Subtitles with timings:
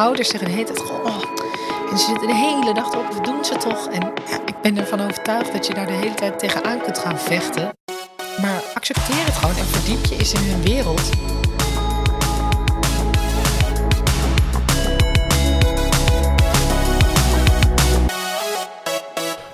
[0.00, 1.22] ouders zeggen de goh, oh,
[1.90, 3.88] en ze zitten de hele dag op, wat doen ze toch?
[3.88, 4.12] En
[4.46, 7.72] ik ben ervan overtuigd dat je daar de hele tijd tegenaan kunt gaan vechten.
[8.40, 11.10] Maar accepteer het gewoon en verdiep je eens in hun wereld.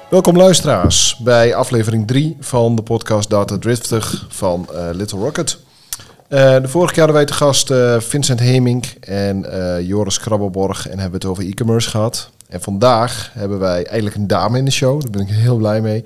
[0.08, 5.65] Welkom luisteraars bij aflevering 3 van de podcast Data Driftig van uh, Little Rocket.
[6.28, 9.46] Uh, de vorige keer hadden wij te gast uh, Vincent Hemink en
[9.86, 12.30] Joris Krabbelborg en hebben we het over e-commerce gehad.
[12.48, 15.80] En vandaag hebben wij eigenlijk een dame in de show, daar ben ik heel blij
[15.80, 16.04] mee.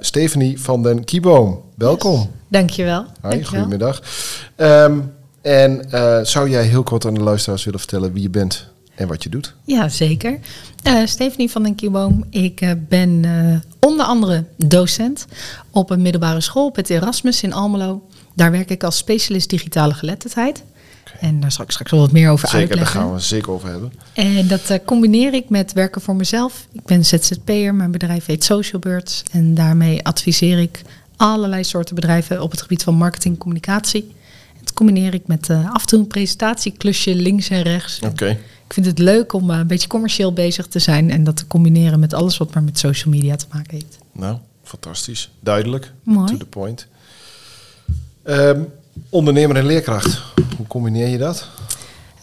[0.00, 2.18] Stephanie van den Kieboom, welkom.
[2.18, 2.26] Yes.
[2.48, 3.02] Dankjewel.
[3.02, 3.46] Hi, Dankjewel.
[3.46, 4.02] goedemiddag.
[4.56, 5.84] Um, en
[6.26, 9.28] zou jij heel kort aan de luisteraars willen vertellen wie je bent en wat je
[9.28, 9.54] doet?
[9.64, 10.38] Ja, zeker.
[11.04, 12.24] Stephanie van den Kieboom.
[12.30, 13.24] Ik ben
[13.80, 15.26] onder andere docent
[15.70, 18.02] op een middelbare school op het Erasmus in Almelo.
[18.34, 20.62] Daar werk ik als specialist digitale geletterdheid.
[21.06, 21.28] Okay.
[21.28, 22.94] En daar zal ik straks wel wat meer over zeker, uitleggen.
[22.94, 23.92] Daar gaan we zeker over hebben.
[24.12, 26.66] En dat combineer ik met werken voor mezelf.
[26.72, 29.22] Ik ben ZZP'er, mijn bedrijf heet Social Birds.
[29.32, 30.82] En daarmee adviseer ik
[31.16, 34.14] allerlei soorten bedrijven op het gebied van marketing communicatie.
[34.60, 38.00] Dat combineer ik met af en toe een presentatieklusje links en rechts.
[38.02, 38.10] Oké.
[38.10, 38.38] Okay
[38.70, 41.46] ik vind het leuk om uh, een beetje commercieel bezig te zijn en dat te
[41.46, 43.98] combineren met alles wat maar met social media te maken heeft.
[44.12, 45.30] Nou, fantastisch.
[45.40, 45.92] Duidelijk.
[46.02, 46.30] Mooi.
[46.30, 46.86] To the point.
[48.30, 48.68] Um,
[49.08, 50.22] ondernemer en leerkracht.
[50.56, 51.48] Hoe combineer je dat?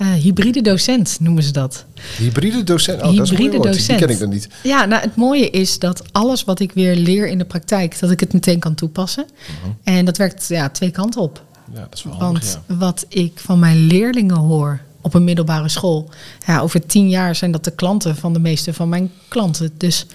[0.02, 1.86] Uh, hybride docent noemen ze dat.
[2.18, 3.02] Hybride docent?
[3.02, 3.88] Oh, hybride dat docent.
[3.88, 4.48] Die ken ik dan niet.
[4.64, 8.12] Ja, nou het mooie is dat alles wat ik weer leer in de praktijk, dat
[8.12, 9.26] ik het meteen kan toepassen.
[9.26, 9.96] Uh -huh.
[9.98, 11.44] En dat werkt ja, twee kanten op.
[11.74, 12.76] Ja, dat is wel Want handig, ja.
[12.76, 16.10] wat ik van mijn leerlingen hoor op een middelbare school.
[16.46, 19.72] Ja, over tien jaar zijn dat de klanten van de meeste van mijn klanten.
[19.78, 20.06] Dus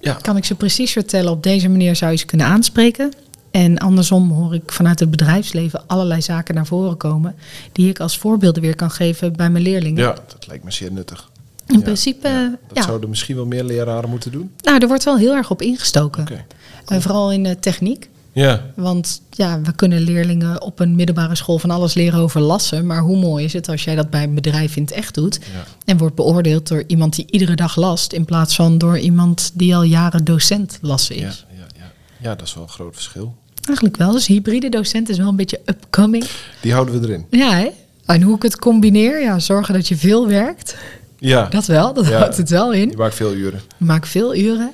[0.00, 0.12] ja.
[0.12, 3.12] kan ik ze precies vertellen, op deze manier zou je ze kunnen aanspreken.
[3.50, 7.34] En andersom hoor ik vanuit het bedrijfsleven allerlei zaken naar voren komen...
[7.72, 10.02] die ik als voorbeelden weer kan geven bij mijn leerlingen.
[10.02, 11.30] Ja, dat lijkt me zeer nuttig.
[11.66, 12.40] In ja, principe, ja.
[12.40, 12.58] ja.
[12.72, 14.50] Dat zouden misschien wel meer leraren moeten doen?
[14.62, 16.22] Nou, er wordt wel heel erg op ingestoken.
[16.22, 16.46] Okay,
[16.84, 17.00] cool.
[17.00, 18.08] vooral in de techniek.
[18.32, 18.62] Ja.
[18.74, 22.86] Want ja, we kunnen leerlingen op een middelbare school van alles leren over lassen.
[22.86, 25.38] Maar hoe mooi is het als jij dat bij een bedrijf in het echt doet.
[25.52, 25.64] Ja.
[25.84, 28.12] En wordt beoordeeld door iemand die iedere dag last.
[28.12, 31.46] In plaats van door iemand die al jaren docent lassen is.
[31.50, 31.90] Ja, ja, ja.
[32.20, 33.34] ja dat is wel een groot verschil.
[33.68, 34.12] Eigenlijk wel.
[34.12, 36.24] Dus hybride docent is wel een beetje upcoming.
[36.60, 37.26] Die houden we erin.
[37.30, 37.68] Ja, hè?
[38.06, 40.76] En hoe ik het combineer, ja, zorgen dat je veel werkt.
[41.18, 41.44] Ja.
[41.48, 42.18] Dat wel, dat Ja.
[42.18, 42.90] houdt het wel in.
[42.90, 43.60] Je maakt veel uren.
[43.76, 44.70] Maak veel uren.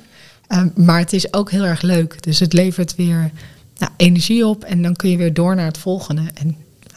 [0.49, 2.23] Um, maar het is ook heel erg leuk.
[2.23, 3.31] Dus het levert weer
[3.77, 6.21] nou, energie op en dan kun je weer door naar het volgende.
[6.33, 6.55] En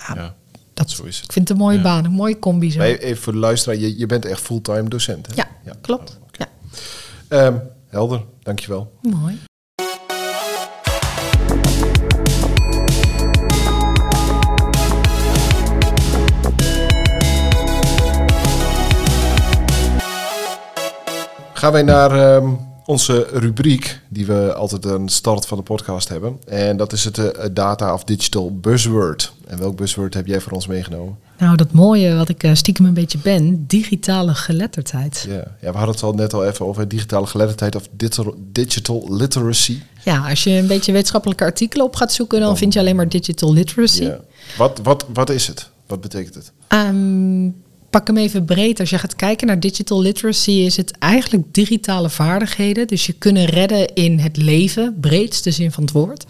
[0.08, 0.34] ja, Ja,
[0.74, 1.24] dat, zo is het.
[1.24, 1.82] ik vind het een mooie Ja.
[1.82, 2.78] baan, een mooie combi zo.
[2.78, 5.32] Maar even voor de luisteraar, je, je bent echt fulltime docent, hè?
[5.34, 5.46] Ja,
[5.80, 6.10] klopt.
[6.10, 6.44] Oh, oké.
[7.28, 7.46] Ja.
[7.46, 7.56] Ehm,
[7.88, 8.92] helder, dankjewel.
[9.02, 9.38] Mooi.
[21.58, 22.48] Gaan wij naar ehm,
[22.84, 26.38] onze rubriek, die we altijd aan de start van de podcast hebben.
[26.46, 29.32] En dat is het eh, Data of Digital Buzzword.
[29.46, 31.16] En welk buzzword heb jij voor ons meegenomen?
[31.38, 35.24] Nou, dat mooie wat ik eh, stiekem een beetje ben, digitale geletterdheid.
[35.28, 39.06] Ja, ja, we hadden het al net al even over digitale geletterdheid of digital, digital
[39.16, 39.78] literacy.
[40.04, 42.96] Ja, als je een beetje wetenschappelijke artikelen op gaat zoeken, dan Dan- vind je alleen
[42.96, 44.10] maar digital literacy.
[44.58, 45.70] Wat, wat, wat is het?
[45.86, 46.52] Wat betekent het?
[46.68, 47.48] Ehm,
[47.90, 48.80] pak hem even breed.
[48.80, 52.86] Als je gaat kijken naar digital literacy, is het eigenlijk digitale vaardigheden.
[52.86, 56.26] Dus je kunnen redden in het leven, breedste zin van het woord.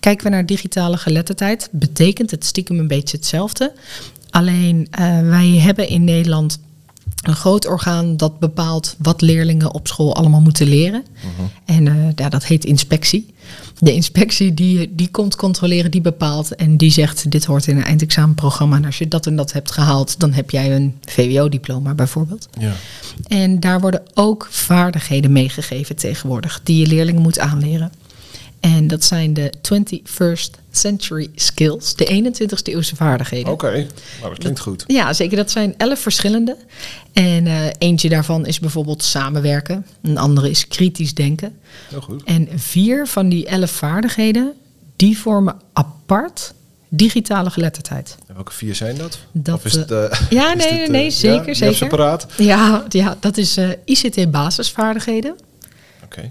[0.00, 3.72] Kijken we naar digitale geletterdheid, betekent het stiekem een beetje hetzelfde.
[4.30, 6.58] Alleen eh, wij hebben in Nederland
[7.28, 11.04] een groot orgaan dat bepaalt wat leerlingen op school allemaal moeten leren.
[11.64, 13.34] En eh, ja, dat heet inspectie.
[13.78, 17.84] De inspectie die, die komt controleren, die bepaalt en die zegt dit hoort in een
[17.84, 18.76] eindexamenprogramma.
[18.76, 22.48] En als je dat en dat hebt gehaald, dan heb jij een VWO-diploma bijvoorbeeld.
[22.58, 22.72] Ja.
[23.28, 27.90] En daar worden ook vaardigheden meegegeven tegenwoordig, die je leerlingen moet aanleren.
[28.64, 33.52] En dat zijn de 21st century skills, de 21ste eeuwse vaardigheden.
[33.52, 33.88] Oké, nou,
[34.20, 34.84] dat klinkt goed.
[34.86, 35.36] Ja, zeker.
[35.36, 36.56] Dat zijn elf verschillende.
[37.12, 39.86] En eh, eentje daarvan is bijvoorbeeld samenwerken.
[40.02, 41.58] Een andere is kritisch denken.
[41.88, 42.22] Heel goed.
[42.24, 44.52] En vier van die elf vaardigheden,
[44.96, 46.54] die vormen apart
[46.88, 48.16] digitale geletterdheid.
[48.26, 49.18] En welke vier zijn dat?
[49.32, 49.98] Dat, of is het, eh,
[50.30, 51.88] ja, is nee, dit, nee, eh, nee, ja, zeker, je hebt ze zeker.
[51.88, 52.26] paraat?
[52.36, 55.36] Ja, ja dat is eh, ICT-basisvaardigheden.
[56.04, 56.30] Oké.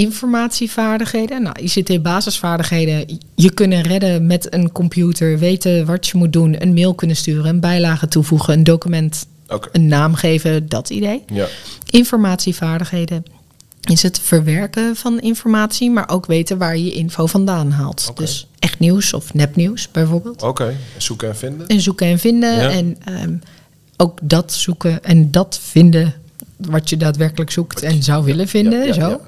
[0.00, 1.42] Informatievaardigheden.
[1.42, 3.18] Nou, ICT-basisvaardigheden.
[3.34, 7.46] Je kunnen redden met een computer, weten wat je moet doen, een mail kunnen sturen,
[7.46, 9.26] een bijlage toevoegen, een document,
[9.72, 11.22] een naam geven, dat idee.
[11.32, 11.46] Ja.
[11.90, 13.24] Informatievaardigheden
[13.80, 18.12] is het verwerken van informatie, maar ook weten waar je info vandaan haalt.
[18.14, 20.42] Dus echt nieuws of nepnieuws bijvoorbeeld.
[20.42, 20.66] Oké.
[20.66, 21.66] En Zoeken en vinden?
[21.66, 22.54] En zoeken en vinden.
[22.54, 22.70] Ja.
[22.70, 23.34] En ehm,
[23.96, 26.14] ook dat zoeken en dat vinden
[26.56, 28.78] wat je daadwerkelijk zoekt en zou willen vinden.
[28.78, 29.20] Ja, ja, zo.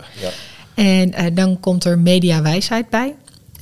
[0.75, 3.15] En eh, dan komt er mediawijsheid bij.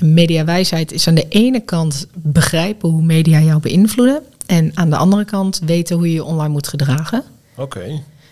[0.04, 4.22] Mediawijsheid is aan de ene kant begrijpen hoe media jou beïnvloeden.
[4.46, 7.22] En aan de andere kant weten hoe je je online moet gedragen.
[7.56, 7.80] Oké.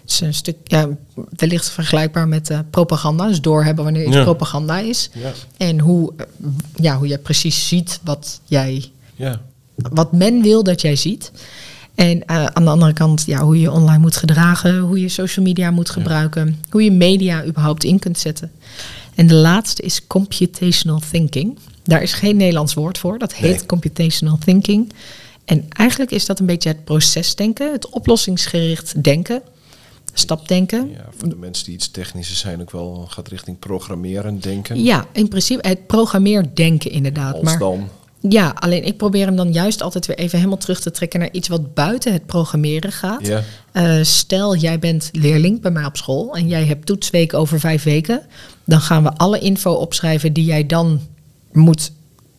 [0.03, 0.89] Het is een stuk, ja,
[1.37, 3.27] wellicht vergelijkbaar met eh, propaganda.
[3.27, 4.23] Dus doorhebben wanneer iets Ja.
[4.23, 5.11] propaganda is.
[5.13, 5.33] Ja.
[5.57, 6.27] En hoe, eh,
[6.75, 8.85] ja, hoe je precies ziet wat, jij,
[9.17, 9.41] Ja.
[9.75, 11.33] wat men wil dat jij ziet.
[11.99, 15.45] En eh, aan de andere kant, ja, hoe je online moet gedragen, hoe je social
[15.45, 18.51] media moet gebruiken, hoe je media überhaupt in kunt zetten.
[19.15, 21.59] En de laatste is computational thinking.
[21.85, 23.19] Daar is geen Nederlands woord voor.
[23.19, 23.67] Dat heet Nee.
[23.67, 24.93] computational thinking.
[25.45, 29.43] En eigenlijk is dat een beetje het procesdenken, het oplossingsgericht denken,
[30.13, 30.91] stapdenken.
[30.91, 34.83] ja, voor de mensen die iets technischer zijn ook wel gaat richting programmeren denken.
[34.83, 37.35] Ja, in principe het programmeerdenken inderdaad.
[37.35, 37.89] Als Maar dan.
[38.21, 41.33] Ja, alleen ik probeer hem dan juist altijd weer even helemaal terug te trekken naar
[41.33, 43.27] iets wat buiten het programmeren gaat.
[43.27, 43.43] Ja.
[43.73, 47.83] Eh, stel, jij bent leerling bij mij op school en jij hebt toetsweek over vijf
[47.83, 48.23] weken.
[48.65, 51.01] Dan gaan we alle info opschrijven die jij dan
[51.53, 51.93] moet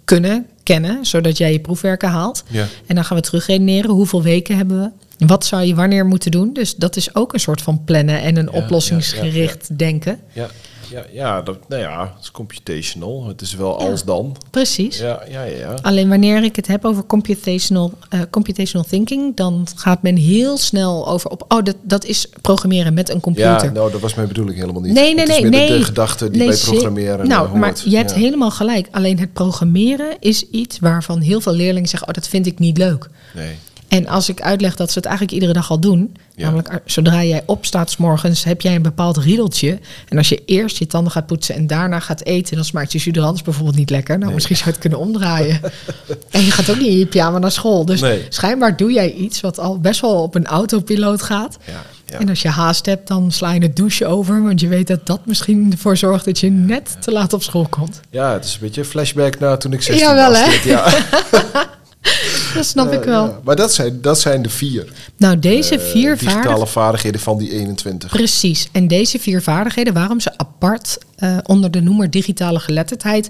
[0.05, 2.43] kunnen kennen, zodat jij je proefwerken haalt.
[2.47, 2.67] Ja.
[2.87, 3.91] En dan gaan we terugredeneren.
[3.91, 5.25] Hoeveel weken hebben we?
[5.25, 6.53] Wat zou je wanneer moeten doen?
[6.53, 10.19] Dus dat is ook een soort van plannen en een Ja, oplossingsgericht denken.
[10.33, 10.49] Ja,
[10.89, 13.27] ja, ja, dat, nou ja, het is computational.
[13.27, 14.36] Het is wel als dan.
[14.51, 14.97] Precies.
[14.97, 15.57] Ja, ja, ja.
[15.57, 15.74] ja.
[15.81, 21.07] Alleen wanneer ik het heb over computational, eh, computational thinking, dan gaat men heel snel
[21.07, 21.45] over op.
[21.47, 23.63] Oh, dat, dat is programmeren met een computer.
[23.65, 24.94] Ja, nou, dat was mijn bedoeling helemaal niet.
[24.94, 25.77] Nee, nee, nee, meer de- nee.
[25.77, 28.15] De gedachte die Nee, bij programmeren Nou, eh, maar je hebt Ja.
[28.18, 28.88] helemaal gelijk.
[28.92, 32.77] Alleen het programmeren is iets waarvan heel veel leerlingen zeggen: Oh, dat vind ik niet
[32.77, 33.09] leuk.
[33.35, 33.56] Nee.
[33.89, 36.44] En als ik uitleg dat ze het eigenlijk iedere dag al doen, Ja.
[36.45, 39.80] namelijk zodra jij opstaat 's morgens, heb jij een bepaald riedeltje.
[40.09, 43.00] En als je eerst je tanden gaat poetsen en daarna gaat eten, dan smaakt je
[43.00, 44.13] suderans bijvoorbeeld niet lekker.
[44.13, 44.33] Nou, Nee.
[44.33, 45.59] misschien zou je het kunnen omdraaien.
[46.31, 47.86] en je gaat ook niet in je pyjama naar school.
[47.86, 48.25] Dus Nee.
[48.30, 51.57] schijnbaar doe jij iets wat al best wel op een autopiloot gaat.
[51.65, 51.74] Ja,
[52.06, 52.19] ja.
[52.19, 55.06] En als je haast hebt, dan sla je het douche over, want je weet dat
[55.07, 58.00] dat misschien ervoor zorgt dat je net te laat op school komt.
[58.09, 60.39] ja, het is een beetje een flashback naar toen ik 16 Jawel, was.
[60.44, 60.51] hè?
[60.51, 60.88] dit, Ja.
[62.55, 63.25] Dat snap ik Eh, wel.
[63.25, 63.39] ja.
[63.43, 64.93] Maar dat zijn, dat zijn de vier.
[65.17, 66.67] Nou, deze eh, vier digitale vaardigheden.
[66.67, 68.09] vaardigheden van die 21.
[68.11, 68.69] Precies.
[68.71, 73.29] En deze vier vaardigheden, waarom ze apart eh, onder de noemer digitale geletterdheid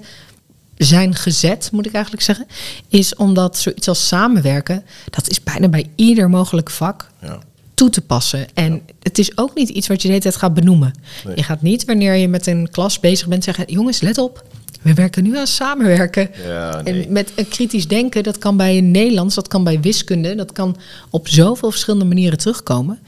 [0.76, 2.46] zijn gezet, moet ik eigenlijk zeggen,
[2.88, 7.38] is omdat zoiets als samenwerken, dat is bijna bij ieder mogelijk vak Ja.
[7.74, 8.46] toe te passen.
[8.54, 10.92] En het is ook niet iets wat je de hele tijd gaat benoemen.
[11.24, 11.36] Nee.
[11.36, 14.44] Je gaat niet wanneer je met een klas bezig bent zeggen, jongens, let op.
[14.82, 16.30] We werken nu aan samenwerken.
[16.46, 17.04] Ja, nee.
[17.04, 20.76] En met een kritisch denken, dat kan bij Nederlands, dat kan bij wiskunde, dat kan
[21.10, 22.98] op zoveel verschillende manieren terugkomen.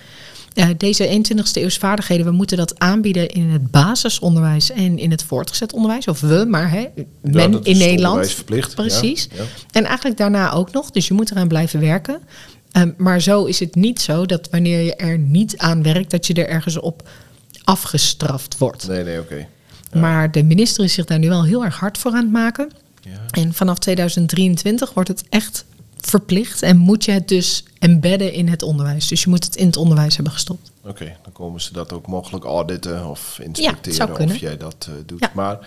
[0.55, 5.23] Eh, deze 21ste eeuws vaardigheden, we moeten dat aanbieden in het basisonderwijs en in het
[5.23, 6.09] voortgezet onderwijs.
[6.09, 6.87] Of we, maar hè,
[7.21, 8.45] men in Nederland.
[8.47, 9.29] ja, Precies.
[9.35, 9.43] ja.
[9.71, 12.21] En eigenlijk daarna ook nog, dus je moet eraan blijven werken.
[12.73, 16.27] Ehm, maar zo is het niet zo dat wanneer je er niet aan werkt, dat
[16.27, 17.09] je er ergens op
[17.65, 18.89] afgestraft wordt.
[18.89, 19.47] Nee, nee, oké.
[19.93, 22.71] Maar de minister is zich daar nu wel heel erg hard voor aan het maken.
[23.01, 23.11] Ja.
[23.31, 25.65] En vanaf 2023 wordt het echt
[25.97, 29.09] verplicht en moet je het dus embedden in het onderwijs.
[29.09, 30.71] Dus je moet het in het onderwijs hebben gestopt.
[30.85, 35.35] Oké, dan komen ze dat ook mogelijk auditen of inspecteren of jij dat eh, doet.
[35.35, 35.59] Maar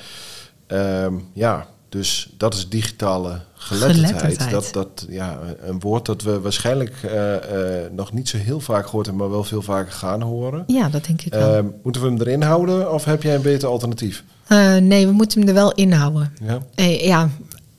[0.67, 4.17] ehm, ja, dus dat is digitale geletterdheid.
[4.17, 4.51] Geletterdheid.
[4.51, 8.85] Dat, dat, ja, een woord dat we waarschijnlijk eh, eh, nog niet zo heel vaak
[8.85, 10.63] gehoord hebben, maar wel veel vaker gaan horen.
[10.67, 11.53] Ja, dat denk ik wel.
[11.55, 14.23] Ehm, moeten we hem erin houden of heb jij een beter alternatief?
[14.47, 16.33] Eh, nee, we moeten hem er wel inhouden.
[16.43, 17.29] Ja, Eh, ja.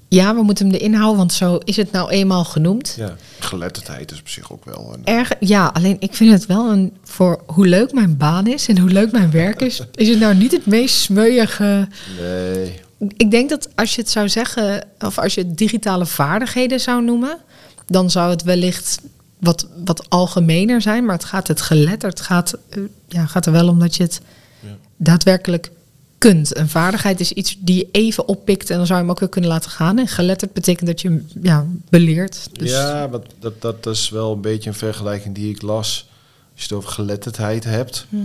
[0.09, 2.95] ja, we moeten hem erin houden, want zo is het nou eenmaal genoemd.
[2.97, 3.17] ja.
[3.39, 5.05] geletterdheid is op zich ook wel een...
[5.05, 6.93] Erg, ja, alleen ik vind het wel een.
[7.03, 10.35] Voor hoe leuk mijn baan is en hoe leuk mijn werk is, is het nou
[10.35, 11.89] niet het meest smeuïge.
[12.21, 12.85] Nee,
[13.17, 17.05] Ik denk dat als je het zou zeggen, of als je het digitale vaardigheden zou
[17.05, 17.39] noemen,
[17.87, 19.01] dan zou het wellicht
[19.41, 21.05] wat, wat algemener zijn.
[21.05, 24.21] Maar het gaat het geletterd, gaat, eh, ja, gaat er wel om dat je het
[24.61, 24.77] Ja.
[24.97, 25.71] daadwerkelijk
[26.19, 26.57] kunt.
[26.57, 29.29] Een vaardigheid is iets die je even oppikt en dan zou je hem ook weer
[29.29, 29.99] kunnen laten gaan.
[29.99, 32.49] En geletterd betekent dat je hem ja, beleert.
[32.53, 33.09] Dus Ja,
[33.41, 36.09] dat, dat is wel een beetje een vergelijking die ik las.
[36.53, 38.07] Als je het over geletterdheid hebt.
[38.09, 38.23] Mhm.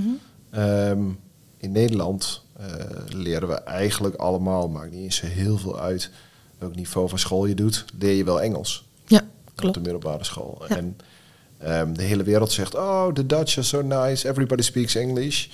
[0.50, 1.02] Ehm,
[1.58, 2.41] in Nederland
[3.08, 6.10] leren we eigenlijk allemaal, maakt niet eens zo heel veel uit
[6.58, 9.74] welk niveau van school je doet, leer je wel Engels ja, op klopt.
[9.74, 10.64] de middelbare school.
[10.68, 10.76] Ja.
[10.76, 10.98] En
[11.58, 15.48] ehm, de hele wereld zegt, oh, the Dutch are so nice, everybody speaks English.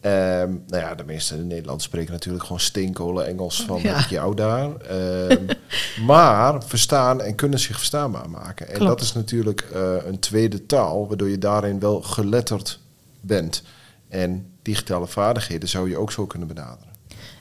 [0.00, 4.06] Ehm, nou ja, de meeste in Nederland spreken natuurlijk gewoon steenkolen Engels van Ja.
[4.08, 4.76] jou daar.
[4.76, 5.44] Ehm,
[6.06, 8.68] maar verstaan en kunnen zich verstaanbaar maken.
[8.68, 8.90] En Klopt.
[8.90, 12.78] dat is natuurlijk eh, een tweede taal, waardoor je daarin wel geletterd
[13.20, 13.62] bent.
[14.08, 16.92] En digitale vaardigheden zou je ook zo kunnen benaderen.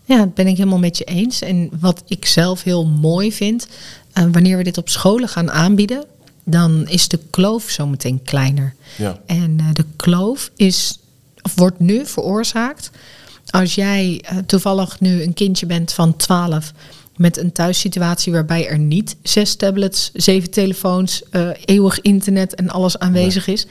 [0.05, 1.41] Ja, dat ben ik helemaal met je eens.
[1.41, 3.67] En wat ik zelf heel mooi vind,
[4.13, 6.05] eh, wanneer we dit op scholen gaan aanbieden,
[6.43, 8.75] dan is de kloof zometeen kleiner.
[8.97, 9.19] Ja.
[9.25, 10.99] En eh, de kloof is,
[11.41, 12.91] of wordt nu veroorzaakt
[13.49, 16.71] als jij eh, toevallig nu een kindje bent van 12
[17.15, 21.23] met een thuissituatie waarbij er niet zes tablets, zeven telefoons,
[21.65, 23.65] eeuwig internet en alles aanwezig is,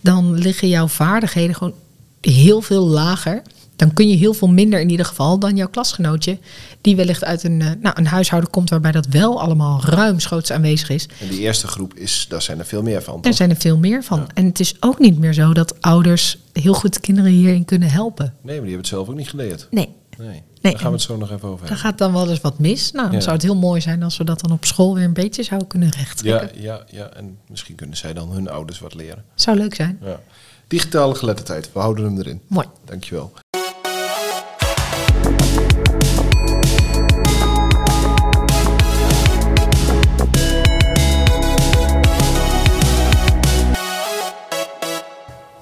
[0.00, 1.74] dan liggen jouw vaardigheden gewoon
[2.20, 3.42] heel veel lager.
[3.76, 6.38] Dan kun je heel veel minder in ieder geval dan jouw klasgenootje,
[6.80, 10.90] die wellicht uit een, eh, nou, een huishouden komt waarbij dat wel allemaal ruimschoots aanwezig
[10.90, 11.08] is.
[11.20, 13.14] En die eerste groep, is, daar zijn er veel meer van.
[13.16, 13.34] Er toch?
[13.34, 14.18] zijn er veel meer van.
[14.18, 14.26] Ja.
[14.34, 18.24] En het is ook niet meer zo dat ouders heel goed kinderen hierin kunnen helpen.
[18.24, 19.66] Nee, maar die hebben het zelf ook niet geleerd.
[19.70, 20.42] Nee, Nee.
[20.62, 21.76] Nee, Daar gaan we het zo nog even over daar hebben.
[21.78, 22.92] gaat dan wel eens wat mis.
[22.92, 23.20] Nou, dan Ja.
[23.20, 25.68] zou het heel mooi zijn als we dat dan op school weer een beetje zouden
[25.68, 26.62] kunnen Ja, rechttrekken.
[26.62, 29.24] ja, ja, en misschien kunnen zij dan hun ouders wat leren.
[29.34, 29.98] Zou leuk zijn.
[30.04, 30.20] Ja.
[30.68, 32.40] Digitale geletterdheid, we houden hem erin.
[32.46, 32.66] Mooi.
[32.84, 33.32] Dankjewel.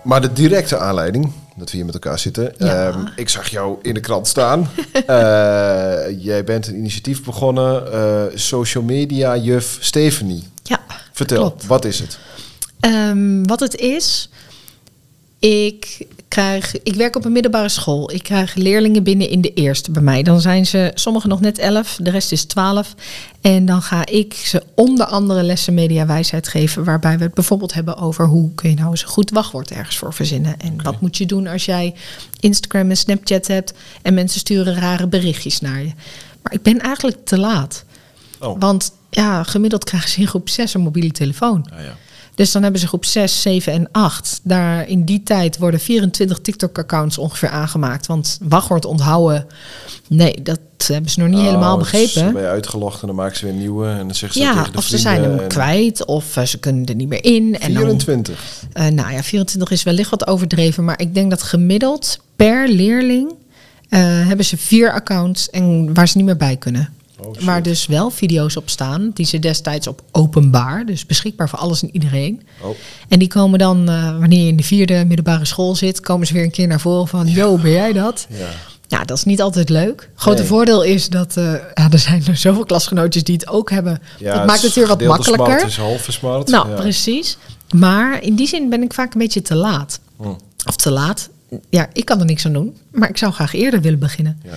[0.03, 2.53] Maar de directe aanleiding dat we hier met elkaar zitten.
[2.59, 2.89] Ja.
[2.89, 4.69] ehm, ik zag jou in de krant staan.
[5.07, 7.93] Eh, jij bent een initiatief begonnen.
[7.93, 10.45] eh, social media juf Stephanie.
[10.63, 10.81] Ja,
[11.13, 11.67] Vertel, klopt.
[11.67, 12.19] wat is het?
[12.81, 14.29] Ehm, wat het is,
[15.39, 18.13] ik, krijg, ik werk op een middelbare school.
[18.13, 20.23] Ik krijg leerlingen binnen in de eerste bij mij.
[20.23, 22.95] Dan zijn ze sommigen nog net 11, de rest is 12.
[23.41, 26.85] En dan ga ik ze onder andere lessen mediawijsheid geven.
[26.85, 29.97] Waarbij we het bijvoorbeeld hebben over hoe kun je nou eens een goed wachtwoord ergens
[29.97, 30.61] voor verzinnen.
[30.61, 31.95] En wat moet je doen als jij
[32.41, 35.93] Instagram en Snapchat hebt en mensen sturen rare berichtjes naar je.
[36.43, 37.85] Maar ik ben eigenlijk te laat.
[38.41, 41.67] Oh, Want ja, gemiddeld krijgen ze in groep 6 een mobiele telefoon.
[41.71, 41.97] ja, ja.
[42.37, 44.41] Dus dan hebben ze groep 6, 7 en 8.
[44.43, 48.07] Daar in die tijd worden 24 TikTok-accounts ongeveer aangemaakt.
[48.07, 49.47] Want wachtwoord onthouden,
[50.09, 52.33] nee, dat hebben ze nog niet helemaal Oh, Dan begrepen.
[52.33, 53.89] ben je uitgelogd en dan maken ze weer een nieuwe.
[53.89, 56.45] En dan zeggen ze Ja, tegen de of ze zijn hem en- kwijt, of eh,
[56.45, 57.59] ze kunnen er niet meer in.
[57.59, 58.45] En dan, 24.
[58.73, 60.85] eh, nou ja, 24 is wellicht wat overdreven.
[60.85, 63.33] Maar ik denk dat gemiddeld per leerling
[63.89, 66.89] eh, hebben ze vier accounts en waar ze niet meer bij kunnen.
[67.27, 67.45] Oh, shit.
[67.45, 71.83] waar dus wel video's op staan, die ze destijds op openbaar, dus beschikbaar voor alles
[71.83, 72.43] en iedereen.
[72.63, 72.77] Oh,
[73.09, 76.33] En die komen dan, eh, wanneer je in de vierde middelbare school zit, komen ze
[76.33, 78.27] weer een keer naar voren van, yo, ben jij dat?
[78.31, 78.49] ja.
[78.89, 80.11] Ja, dat is niet altijd leuk.
[80.15, 80.47] Grote Nee.
[80.49, 84.01] voordeel is dat eh, ja, er zijn er zoveel klasgenootjes die het ook hebben.
[84.19, 85.47] ja dat maakt het weer wat makkelijker.
[85.59, 86.49] Smart is halve smart.
[86.49, 86.75] Nou, ja.
[86.75, 87.37] precies.
[87.75, 90.01] Maar in die zin ben ik vaak een beetje te laat.
[90.17, 90.29] Hm.
[90.67, 91.29] Of te laat.
[91.71, 92.77] Ja, ik kan er niks aan doen.
[92.93, 94.41] Maar ik zou graag eerder willen beginnen.
[94.45, 94.51] Ja,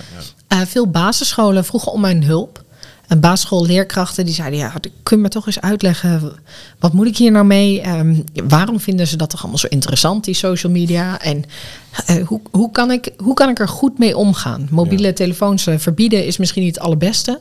[0.50, 2.62] Eh, veel basisscholen vroegen om mijn hulp.
[3.08, 6.32] En basisschoolleerkrachten die zeiden, ja, kun je me toch eens uitleggen,
[6.78, 7.80] wat moet ik hier nou mee?
[7.80, 8.14] Ehm,
[8.48, 11.20] waarom vinden ze dat toch allemaal zo interessant, die social media?
[11.20, 11.44] En
[12.06, 14.68] eh, hoe, hoe, kan ik, hoe kan ik er goed mee omgaan?
[14.70, 15.12] Mobiele Ja.
[15.12, 17.40] telefoons eh, verbieden is misschien niet het allerbeste.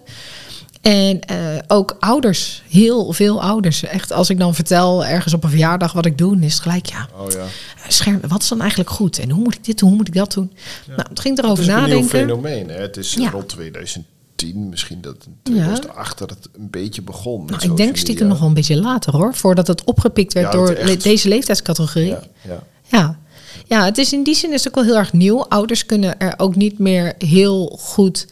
[0.81, 3.83] En eh, ook ouders, heel veel ouders.
[3.83, 6.62] Echt, als ik dan vertel ergens op een verjaardag wat ik doe, dan is het
[6.62, 7.45] gelijk, ja, Oh ja.
[7.88, 9.19] scherm, wat is dan eigenlijk goed?
[9.19, 9.89] En hoe moet ik dit doen?
[9.89, 10.53] Hoe moet ik dat doen?
[10.88, 12.19] Nou, het ging Het erover is ook een nieuw nadenken.
[12.19, 12.69] fenomeen.
[12.69, 12.75] Hè?
[12.81, 13.29] Het is Ja.
[13.29, 17.45] rond 2010, misschien dat in 2008 dat het een beetje begon.
[17.45, 20.69] Nou, ik denk stiekem nog wel een beetje later hoor, voordat het opgepikt werd door
[20.69, 21.03] echt.
[21.03, 22.07] deze leeftijdscategorie.
[22.09, 22.63] Ja, Ja.
[22.88, 23.19] ja.
[23.67, 23.86] ja.
[23.86, 25.45] het is in die zin is het ook wel heel erg nieuw.
[25.48, 28.27] Ouders kunnen er ook niet meer heel goed.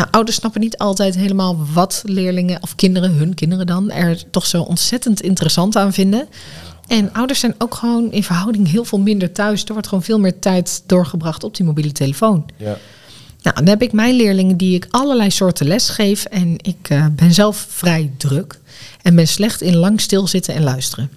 [0.00, 4.46] Nou, ouders snappen niet altijd helemaal wat leerlingen of kinderen, hun kinderen dan, er toch
[4.46, 6.28] zo ontzettend interessant aan vinden.
[6.86, 9.64] En ouders zijn ook gewoon in verhouding heel veel minder thuis.
[9.64, 12.46] Er wordt gewoon veel meer tijd doorgebracht op die mobiele telefoon.
[12.56, 12.78] ja.
[13.42, 16.24] Nou, dan heb ik mijn leerlingen die ik allerlei soorten les geef.
[16.24, 18.58] En ik eh, ben zelf vrij druk.
[19.02, 21.10] En ben slecht in lang stilzitten en luisteren.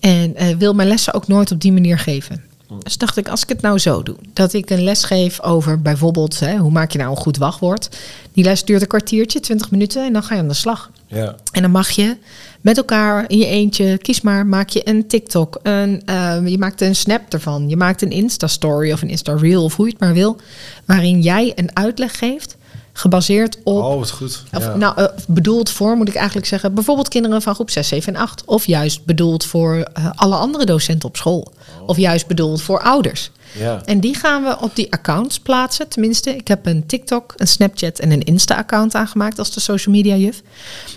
[0.00, 2.44] En eh, wil mijn lessen ook nooit op die manier geven.
[2.78, 4.16] Dus dacht ik, als ik het nou zo doe.
[4.32, 6.40] Dat ik een les geef over bijvoorbeeld...
[6.40, 7.88] Hè, hoe maak je nou een goed wachtwoord.
[8.32, 10.04] Die les duurt een kwartiertje, 20 minuten.
[10.04, 10.90] En dan ga je aan de slag.
[11.06, 11.36] ja.
[11.52, 12.16] En dan mag je
[12.60, 15.58] met elkaar in je eentje, kies maar, maak je een TikTok.
[15.62, 17.68] Een, eh, je maakt een snap ervan.
[17.68, 20.36] Je maakt een Insta-story of een Insta-reel of hoe je het maar wil.
[20.84, 22.56] Waarin jij een uitleg geeft,
[22.92, 23.82] gebaseerd op...
[23.82, 24.42] Oh, wat goed.
[24.52, 24.76] Of, Ja.
[24.76, 28.20] Nou, eh, bedoeld voor, moet ik eigenlijk zeggen, bijvoorbeeld kinderen van groep 6, 7 en
[28.20, 28.44] 8.
[28.44, 31.52] Of juist bedoeld voor eh, alle andere docenten op school.
[31.86, 33.30] Of juist bedoeld voor ouders.
[33.52, 33.82] ja.
[33.84, 35.88] En die gaan we op die accounts plaatsen.
[35.88, 40.16] Tenminste, ik heb een TikTok, een Snapchat en een Insta-account aangemaakt als de social media
[40.16, 40.42] juf.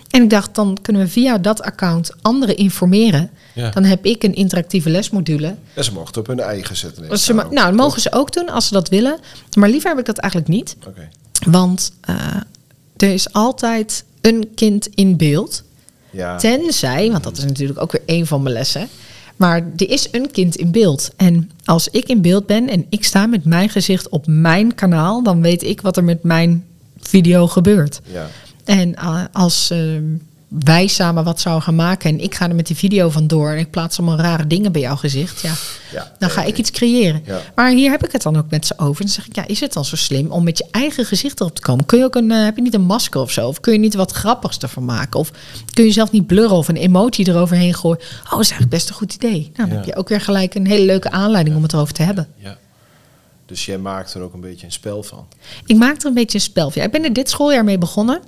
[0.09, 3.29] En ik dacht, dan kunnen we via dat account anderen informeren.
[3.53, 3.69] Ja.
[3.69, 5.55] Dan heb ik een interactieve lesmodule.
[5.73, 7.19] En ze mochten het op hun eigen zetten.
[7.19, 9.19] Ze nou, dat mogen ze ook doen als ze dat willen.
[9.57, 10.75] Maar liever heb ik dat eigenlijk niet.
[11.45, 12.15] Want eh,
[12.97, 15.63] er is altijd een kind in beeld.
[16.09, 16.37] Ja.
[16.37, 18.89] Tenzij, want dat is natuurlijk ook weer een van mijn lessen.
[19.43, 21.11] Maar er is een kind in beeld.
[21.15, 25.23] En als ik in beeld ben en ik sta met mijn gezicht op mijn kanaal,
[25.23, 26.65] dan weet ik wat er met mijn
[26.99, 28.01] video gebeurt.
[28.11, 28.27] Ja.
[28.63, 29.79] En eh, als eh,
[30.59, 33.57] wij samen wat zouden gaan maken en ik ga er met die video vandoor en
[33.57, 35.53] ik plaats allemaal rare dingen bij jouw gezicht, ja,
[35.91, 37.21] Ja, dan ga ik iets creëren.
[37.25, 37.39] Ja.
[37.55, 38.99] Maar hier heb ik het dan ook met ze over.
[39.01, 41.39] En dan zeg ik, ja, is het dan zo slim om met je eigen gezicht
[41.39, 41.85] erop te komen?
[41.85, 43.47] Kun je ook een, eh, heb je niet een masker of zo?
[43.47, 45.19] Of kun je niet wat grappigs ervan maken?
[45.19, 45.31] Of
[45.73, 47.99] kun je zelf niet blurren of een emoji eroverheen gooien?
[47.99, 49.39] Oh, dat is eigenlijk best een goed idee.
[49.39, 49.73] Nou, dan Ja.
[49.75, 52.27] heb je ook weer gelijk een hele leuke aanleiding om het erover te hebben.
[52.37, 52.57] Ja.
[53.45, 55.25] Dus jij maakt er ook een beetje een spel van.
[55.65, 56.81] Ik maak er een beetje een spel van.
[56.81, 58.19] Ja, ik ben er dit schooljaar mee begonnen.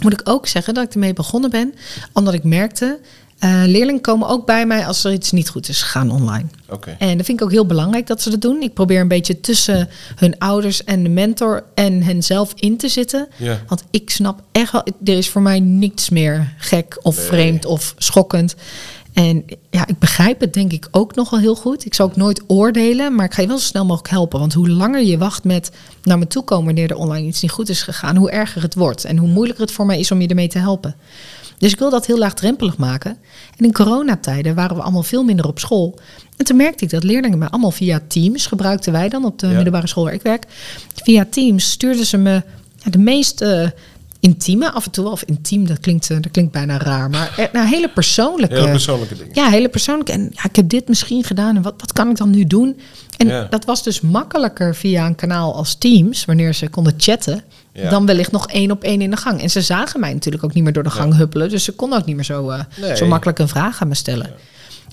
[0.00, 1.74] Moet ik ook zeggen dat ik ermee begonnen ben,
[2.12, 3.00] omdat ik merkte,
[3.38, 6.46] eh, leerlingen komen ook bij mij als er iets niet goed is gegaan online.
[6.68, 6.96] Oké.
[6.98, 8.62] En dat vind ik ook heel belangrijk dat ze dat doen.
[8.62, 12.88] Ik probeer een beetje tussen hun ouders en de mentor en hen zelf in te
[12.88, 13.28] zitten.
[13.68, 17.26] Want ik snap echt wel, er is voor mij niets meer gek of Nee.
[17.26, 18.54] vreemd of schokkend.
[19.12, 21.84] En ja, ik begrijp het denk ik ook nog wel heel goed.
[21.84, 24.38] Ik zal ook nooit oordelen, maar ik ga je wel zo snel mogelijk helpen.
[24.40, 25.70] Want hoe langer je wacht met
[26.02, 28.74] naar me toe komen wanneer er online iets niet goed is gegaan, hoe erger het
[28.74, 29.04] wordt.
[29.04, 30.94] En hoe moeilijker het voor mij is om je ermee te helpen.
[31.58, 33.16] Dus ik wil dat heel laagdrempelig maken.
[33.56, 35.98] En in coronatijden waren we allemaal veel minder op school.
[36.36, 39.46] En toen merkte ik dat leerlingen me allemaal via Teams gebruikten wij dan op de
[39.46, 39.52] Ja.
[39.54, 40.44] middelbare school waar ik werk.
[40.94, 42.42] Via Teams stuurden ze me
[42.90, 43.68] de meest eh,
[44.20, 47.44] intieme, af en toe of intiem, dat klinkt, eh, dat klinkt bijna raar, maar eh,
[47.52, 48.54] nou, hele persoonlijke.
[48.54, 49.34] Heel persoonlijke dingen.
[49.34, 50.12] Ja, hele persoonlijke.
[50.12, 52.80] En ja, ik heb dit misschien gedaan en wat, wat kan ik dan nu doen?
[53.16, 53.44] En Ja.
[53.50, 57.90] dat was dus makkelijker via een kanaal als Teams, wanneer ze konden chatten, Ja.
[57.90, 59.40] dan wellicht nog één op één in de gang.
[59.42, 61.98] En ze zagen mij natuurlijk ook niet meer door de gang huppelen, dus ze konden
[61.98, 62.96] ook niet meer zo, eh, Nee.
[62.96, 64.30] zo makkelijk een vraag aan me stellen.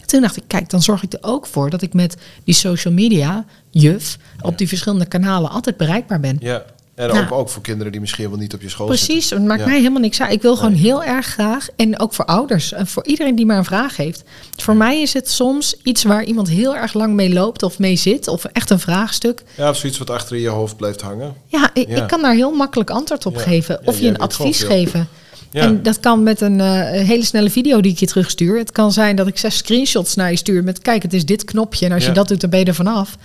[0.05, 2.93] Toen dacht ik, kijk, dan zorg ik er ook voor dat ik met die social
[2.93, 6.37] media, juf, op die verschillende kanalen altijd bereikbaar ben.
[6.39, 6.63] Ja.
[6.97, 7.19] En Nou.
[7.25, 9.37] ook, ook voor kinderen die misschien wel niet op je school Precies, zitten.
[9.37, 9.65] het maakt Ja.
[9.67, 10.31] mij helemaal niks uit.
[10.31, 13.57] Ik wil gewoon heel erg graag, en ook voor ouders, en voor iedereen die maar
[13.57, 14.23] een vraag heeft.
[14.55, 17.95] Voor mij is het soms iets waar iemand heel erg lang mee loopt of mee
[17.95, 19.43] zit, of echt een vraagstuk.
[19.55, 21.33] Ja, of zoiets wat achter in je hoofd blijft hangen.
[21.47, 21.95] Ja, ik, Ja.
[22.01, 23.79] ik kan daar heel makkelijk antwoord op geven.
[23.87, 25.07] Of je een advies geven.
[25.51, 25.61] Ja.
[25.61, 26.67] En dat kan met een eh,
[27.07, 28.57] hele snelle video die ik je terugstuur.
[28.57, 31.43] Het kan zijn dat ik zes screenshots naar je stuur met kijk, het is dit
[31.43, 31.85] knopje.
[31.85, 32.09] En als Ja.
[32.09, 33.15] je dat doet, dan ben je er vanaf.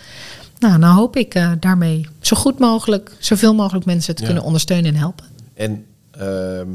[0.62, 4.26] Nou, nou hoop ik eh, daarmee zo goed mogelijk, zoveel mogelijk mensen te Ja.
[4.28, 5.24] kunnen ondersteunen en helpen.
[5.54, 6.68] En ehm,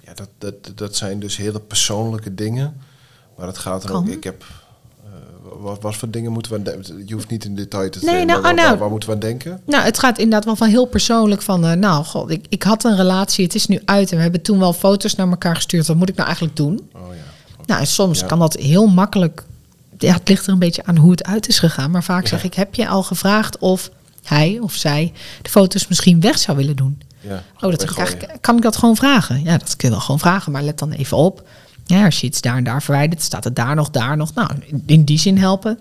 [0.00, 2.74] ja, dat, dat, dat zijn dus hele persoonlijke dingen.
[3.36, 4.08] Maar het gaat er ook...
[4.08, 4.44] Ik heb...
[5.04, 5.10] eh,
[5.60, 7.02] wat, wat voor dingen moeten we?
[7.06, 8.78] Je hoeft niet in detail te Nee, nou, waar, nou.
[8.78, 9.60] waar moeten we aan denken?
[9.66, 12.84] Nou, het gaat inderdaad wel van heel persoonlijk van, eh, nou, god, ik, ik had
[12.84, 15.86] een relatie, het is nu uit en we hebben toen wel foto's naar elkaar gestuurd.
[15.86, 16.90] Wat moet ik nou eigenlijk doen?
[16.94, 17.22] Oh ja.
[17.66, 18.26] Nou, en soms Ja.
[18.26, 19.44] kan dat heel makkelijk.
[20.02, 21.90] Ja, het ligt er een beetje aan hoe het uit is gegaan.
[21.90, 23.90] Maar vaak zeg ik, heb je al gevraagd of
[24.22, 25.12] hij of zij
[25.42, 27.00] de foto's misschien weg zou willen doen?
[27.20, 27.42] ja.
[27.60, 29.42] Oh, dat ik eigenlijk, kan ik dat gewoon vragen?
[29.42, 31.48] Ja, dat kun je wel gewoon vragen, maar let dan even op.
[31.86, 34.34] Ja, als je iets daar en daar verwijdert, staat het daar nog, daar nog.
[34.34, 34.50] Nou,
[34.86, 35.78] in, die zin helpen.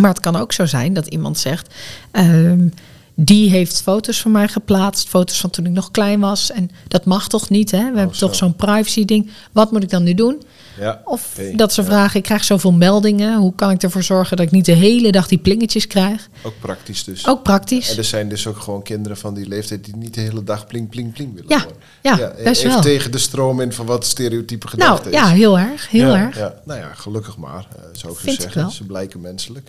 [0.00, 1.74] Maar het kan ook zo zijn dat iemand zegt...
[2.10, 2.68] ehm,
[3.14, 6.50] die heeft foto's van mij geplaatst, foto's van toen ik nog klein was.
[6.52, 7.78] En dat mag toch niet, hè?
[7.78, 8.26] We hebben Oh, zo.
[8.26, 9.30] toch zo'n privacy ding.
[9.52, 10.42] Wat moet ik dan nu doen?
[10.78, 11.00] Ja.
[11.04, 11.86] Of dat ze ja.
[11.86, 13.38] vragen, ik krijg zoveel meldingen.
[13.38, 16.28] Hoe kan ik ervoor zorgen dat ik niet de hele dag die plingetjes krijg?
[16.42, 17.26] Ook praktisch dus.
[17.26, 17.90] Ook praktisch.
[17.90, 20.66] En er zijn dus ook gewoon kinderen van die leeftijd die niet de hele dag
[20.66, 21.76] pling pling pling willen Ja, horen.
[22.02, 22.80] ja, best even wel.
[22.80, 25.38] tegen de stroom in van wat stereotype Nou, gedachten ja, is.
[25.38, 25.88] heel erg.
[25.90, 26.38] Heel ja, erg.
[26.38, 26.54] Ja.
[26.64, 28.70] Nou ja, gelukkig maar, eh, zou ik Vind zeggen.
[28.70, 29.68] Ze blijken menselijk.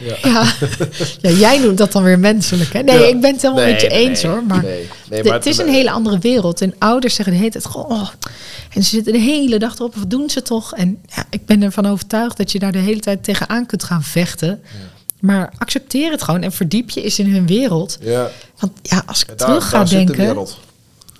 [0.00, 0.16] Ja.
[0.22, 0.52] Ja.
[1.20, 2.72] ja, jij noemt dat dan weer menselijk.
[2.72, 2.80] Hè?
[2.82, 3.06] Nee, Ja.
[3.06, 4.32] ik ben het helemaal Nee, met je nee, eens nee.
[4.32, 4.44] hoor.
[4.44, 6.60] Maar, Nee, nee, de- maar het is een hele andere wereld.
[6.60, 8.08] En ouders zeggen de hele tijd, goh, oh.
[8.74, 10.74] en ze zitten de hele dag erop, wat doen ze toch?
[10.74, 14.02] En ja, ik ben ervan overtuigd dat je daar de hele tijd tegenaan kunt gaan
[14.02, 14.62] vechten.
[15.20, 17.98] Maar accepteer het gewoon en verdiep je eens in hun wereld.
[18.00, 20.16] Ja, Want ja, als ik daar, terug ga de denken.
[20.16, 20.58] wereld.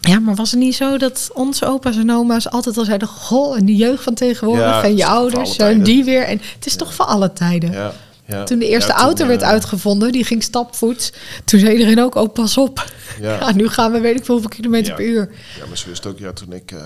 [0.00, 3.56] Ja, maar was het niet zo dat onze opa's en oma's altijd al zeiden: Goh,
[3.56, 6.22] en de jeugd van tegenwoordig en je ouders en die weer.
[6.22, 7.92] En het is toch voor alle tijden.
[8.26, 8.44] Ja.
[8.44, 11.12] Toen de eerste Ja, toen, auto werd eh, uitgevonden, die ging stapvoets.
[11.44, 12.84] Toen zei iedereen ook: Oh, pas op.
[13.20, 13.38] Ja.
[13.38, 13.52] Ja.
[13.52, 14.94] nu gaan we weet ik veel hoeveel kilometer Ja.
[14.96, 15.30] per uur.
[15.58, 16.72] Ja, maar ze wist ook, ja, toen ik...
[16.72, 16.78] eh,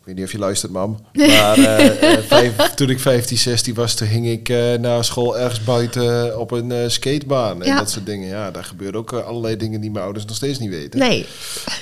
[0.00, 1.00] ik weet niet of je luistert, mam.
[1.12, 5.64] Maar eh, vijf- toen ik 15, 16 was, toen hing ik eh na school ergens
[5.64, 7.62] buiten op een eh, skatebaan.
[7.62, 7.78] En Ja.
[7.78, 8.28] dat soort dingen.
[8.28, 10.98] Ja, daar gebeuren ook allerlei dingen die mijn ouders nog steeds niet weten.
[11.00, 11.26] Nee,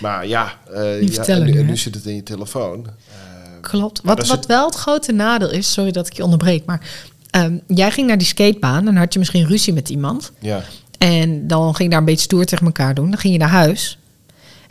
[0.01, 2.87] Maar ja, eh, Die ja vertellen en, nu, en nu zit het in je telefoon.
[3.61, 4.01] Klopt.
[4.05, 6.81] Wat, wat zit- wel het grote nadeel is, sorry dat ik je onderbreek, maar
[7.31, 10.33] ehm, jij ging naar die skatebaan en had je misschien ruzie met iemand.
[10.39, 10.63] ja,
[10.99, 13.11] En dan ging je daar een beetje stoer tegen elkaar doen.
[13.11, 13.99] Dan ging je naar huis.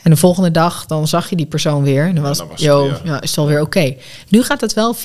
[0.03, 2.05] En de volgende dag dan zag je die persoon weer.
[2.05, 3.95] En dan was, dan was yo, het weer- ja, is het alweer oké.
[4.29, 4.99] Nu gaat het wel 24-7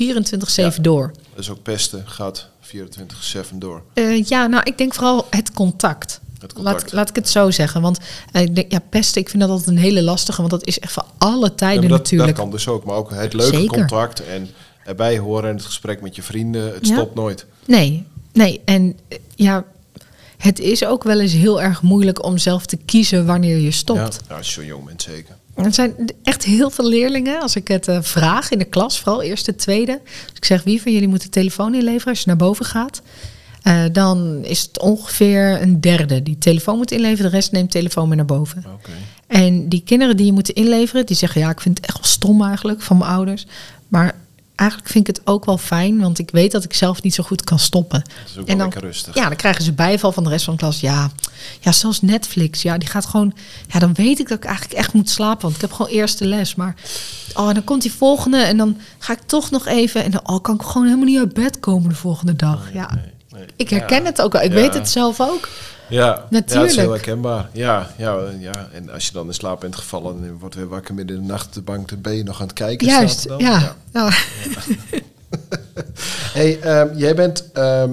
[0.77, 0.83] Ja.
[0.83, 1.11] door.
[1.37, 2.03] is ook pesten.
[2.07, 3.83] Gaat 24-7 door.
[3.95, 6.21] Eh, ja, nou, ik denk vooral het contact.
[6.39, 6.83] Het contact.
[6.83, 7.81] Laat, laat ik het zo zeggen.
[7.81, 7.99] Want
[8.33, 10.39] eh, ik denk, ja, pesten, ik vind dat altijd een hele lastige.
[10.39, 12.31] Want dat is echt van alle Ja, tijden dat, natuurlijk.
[12.37, 12.85] dat kan dus ook.
[12.85, 13.79] Maar ook het leuke Zeker.
[13.79, 14.49] contact en
[14.85, 16.75] erbij horen en het gesprek met je vrienden.
[16.75, 16.95] Het Ja.
[16.95, 17.47] stopt nooit.
[17.67, 18.61] Nee, nee.
[18.65, 19.65] En eh, ja,
[20.39, 24.21] het is ook wel eens heel erg moeilijk om zelf te kiezen wanneer je stopt.
[24.29, 25.37] Ja, als je zo jong bent zeker.
[25.55, 29.23] Er zijn echt heel veel leerlingen, als ik het uh, vraag in de klas, vooral
[29.23, 30.01] eerste, tweede.
[30.05, 33.03] Als ik zeg wie van jullie moet de telefoon inleveren als je naar boven gaat.
[33.65, 37.31] Uh, dan is het ongeveer een derde die telefoon moet inleveren.
[37.31, 38.65] De rest neemt telefoon mee naar boven.
[38.75, 38.91] Oké.
[39.27, 42.07] En die kinderen die je moeten inleveren, die zeggen ja, ik vind het echt wel
[42.07, 43.47] stom eigenlijk van mijn ouders.
[43.89, 44.15] Maar
[44.55, 47.23] eigenlijk vind ik het ook wel fijn, want ik weet dat ik zelf niet zo
[47.23, 48.01] goed kan stoppen.
[48.01, 49.15] Dat is ook En dan- lekker rustig.
[49.15, 50.81] Ja, dan krijgen ze bijval van de rest van de klas.
[50.81, 51.11] Ja,
[51.61, 52.63] ja, zelfs Netflix.
[52.63, 53.35] Ja, die gaat gewoon.
[53.69, 56.27] Ja, dan weet ik dat ik eigenlijk echt moet slapen, want ik heb gewoon eerste
[56.27, 56.55] les.
[56.55, 56.75] Maar
[57.35, 60.05] oh, en dan komt die volgende en dan ga ik toch nog even.
[60.05, 62.71] En dan oh, kan ik gewoon helemaal niet uit bed komen de volgende dag.
[62.73, 63.05] Ja, Nee,
[63.41, 63.47] nee.
[63.57, 64.05] ik herken Ja.
[64.05, 64.43] het ook wel.
[64.43, 64.55] Ik Ja.
[64.55, 65.49] weet het zelf ook.
[65.95, 66.81] Ja, Ja, het is Natuurlijk.
[66.81, 67.49] heel herkenbaar.
[67.53, 70.95] Ja, ja, ja, en als je dan in slaap bent gevallen en wordt weer wakker
[70.95, 72.87] midden in de nacht op de bank, dan ben je nog aan het kijken.
[72.87, 73.39] Juist, dan?
[73.39, 73.77] ja.
[73.93, 74.11] ja.
[76.33, 77.93] Hey, ehm, jij bent, ehm,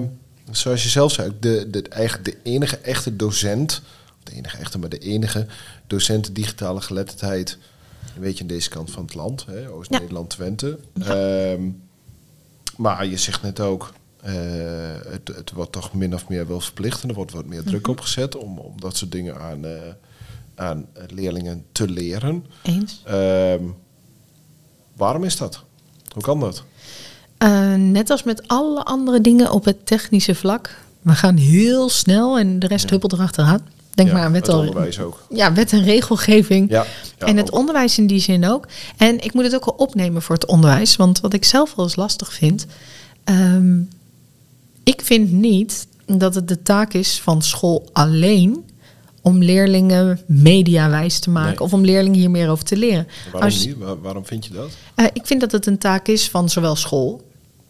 [0.52, 3.82] zoals je zelf zei, de, de, eigenlijk de enige echte docent,
[4.24, 5.46] de enige echte, maar de enige
[5.88, 7.58] docent digitale geletterdheid,
[8.16, 10.80] een beetje aan deze kant van het land, Oost-Nederland, Twente.
[11.02, 11.62] Ehm,
[12.78, 14.34] maar je zegt net ook, eh,
[15.12, 17.88] het, het wordt toch min of meer wel verplicht en er wordt wat meer druk
[17.88, 19.72] op gezet om, om dat soort dingen aan, eh,
[20.56, 22.46] aan leerlingen te leren.
[22.62, 23.02] Eens.
[23.06, 23.64] Ehm,
[24.96, 25.64] waarom is dat?
[26.14, 26.64] Hoe kan dat?
[27.38, 30.76] Eh, net als met alle andere dingen op het technische vlak.
[31.02, 32.90] We gaan heel snel en de rest Ja.
[32.90, 33.68] huppelt erachteraan.
[33.94, 35.26] Denk Ja, maar aan wet, het al- onderwijs ook.
[35.30, 36.70] ja, wet en regelgeving.
[36.70, 36.86] Ja,
[37.20, 37.58] ja, en het ook.
[37.60, 38.68] onderwijs in die zin ook.
[38.98, 40.96] En ik moet het ook wel opnemen voor het onderwijs.
[40.96, 42.66] Want wat ik zelf wel eens lastig vind.
[43.24, 43.80] ehm,
[44.84, 48.64] ik vind niet dat het de taak is van school alleen
[49.22, 51.50] om leerlingen mediawijs te maken.
[51.50, 51.60] Nee.
[51.60, 53.08] Of om leerlingen hier meer over te leren.
[53.32, 53.78] Waarom Als- niet?
[53.78, 54.70] Waar- waarom vind je dat?
[54.96, 57.22] eh, ik vind dat het een taak is van zowel school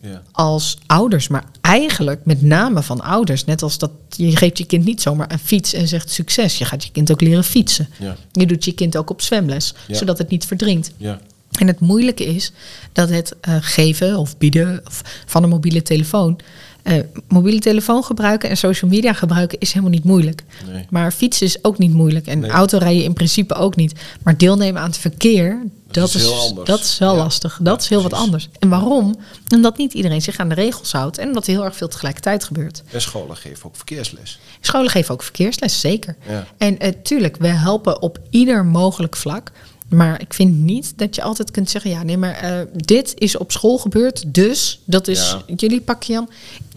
[0.01, 0.21] Ja.
[0.31, 3.45] als ouders, maar eigenlijk met name van ouders.
[3.45, 6.57] Net als dat je geeft je kind niet zomaar een fiets en zegt succes.
[6.57, 7.89] Je gaat je kind ook leren fietsen.
[7.99, 8.15] Ja.
[8.31, 9.95] Je doet je kind ook op zwemles, Ja.
[9.95, 10.91] zodat het niet verdrinkt.
[10.97, 11.19] Ja.
[11.51, 12.51] En het moeilijke is
[12.91, 14.81] dat het eh, geven of bieden
[15.25, 16.39] van een mobiele telefoon.
[16.83, 16.93] Eh,
[17.27, 20.43] mobiele telefoon gebruiken en social media gebruiken is helemaal niet moeilijk.
[20.71, 20.85] Nee.
[20.89, 22.27] Maar fietsen is ook niet moeilijk.
[22.27, 22.49] En Nee.
[22.49, 23.93] autorijden in principe ook niet.
[24.23, 26.27] Maar deelnemen aan het verkeer, dat, is
[26.65, 27.17] dat is wel Ja.
[27.23, 27.59] lastig.
[27.61, 28.49] Dat Ja, is heel wat anders.
[28.59, 29.15] En waarom?
[29.53, 31.17] Omdat niet iedereen zich aan de regels houdt.
[31.17, 32.83] En omdat er heel erg veel tegelijkertijd gebeurt.
[32.91, 34.39] En scholen geven ook verkeersles.
[34.61, 36.15] Scholen geven ook verkeersles, zeker.
[36.29, 36.47] Ja.
[36.57, 39.51] En eh, tuurlijk, we helpen op ieder mogelijk vlak.
[39.95, 43.37] Maar ik vind niet dat je altijd kunt zeggen: ja, nee, maar eh, dit is
[43.37, 45.55] op school gebeurd, dus dat is Ja.
[45.55, 46.29] jullie pakje aan.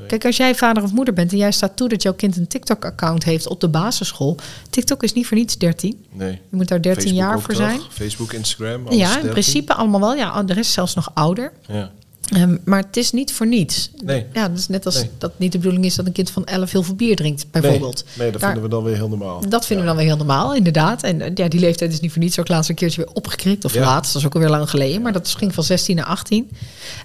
[0.07, 2.47] Kijk, als jij vader of moeder bent en jij staat toe dat jouw kind een
[2.47, 4.37] TikTok-account heeft op de basisschool.
[4.71, 6.05] TikTok is niet voor niets 13.
[6.13, 6.31] Nee.
[6.51, 7.81] Je moet daar 13 Facebook jaar voor zijn.
[7.91, 8.87] Facebook, Instagram.
[8.87, 9.31] alles Ja, in 13?
[9.31, 10.15] principe allemaal wel.
[10.15, 11.53] Ja, de rest zelfs nog ouder.
[11.69, 11.91] Ja.
[12.35, 13.91] Ehm, maar het is niet voor niets.
[14.05, 14.27] Nee.
[14.33, 15.11] Ja, dat is net als Nee.
[15.19, 18.05] dat niet de bedoeling is dat een kind van 11 heel veel bier drinkt, bijvoorbeeld.
[18.05, 19.49] Nee, nee dat Daar- vinden we dan weer heel normaal.
[19.49, 21.03] Dat vinden we dan weer heel normaal, inderdaad.
[21.03, 23.65] En eh, ja, die leeftijd is niet voor niets ook laatst een keertje weer opgekrikt.
[23.65, 23.81] Of Ja.
[23.81, 25.03] laatst, dat is ook alweer lang geleden.
[25.03, 26.51] Maar dat ging van 16 naar 18.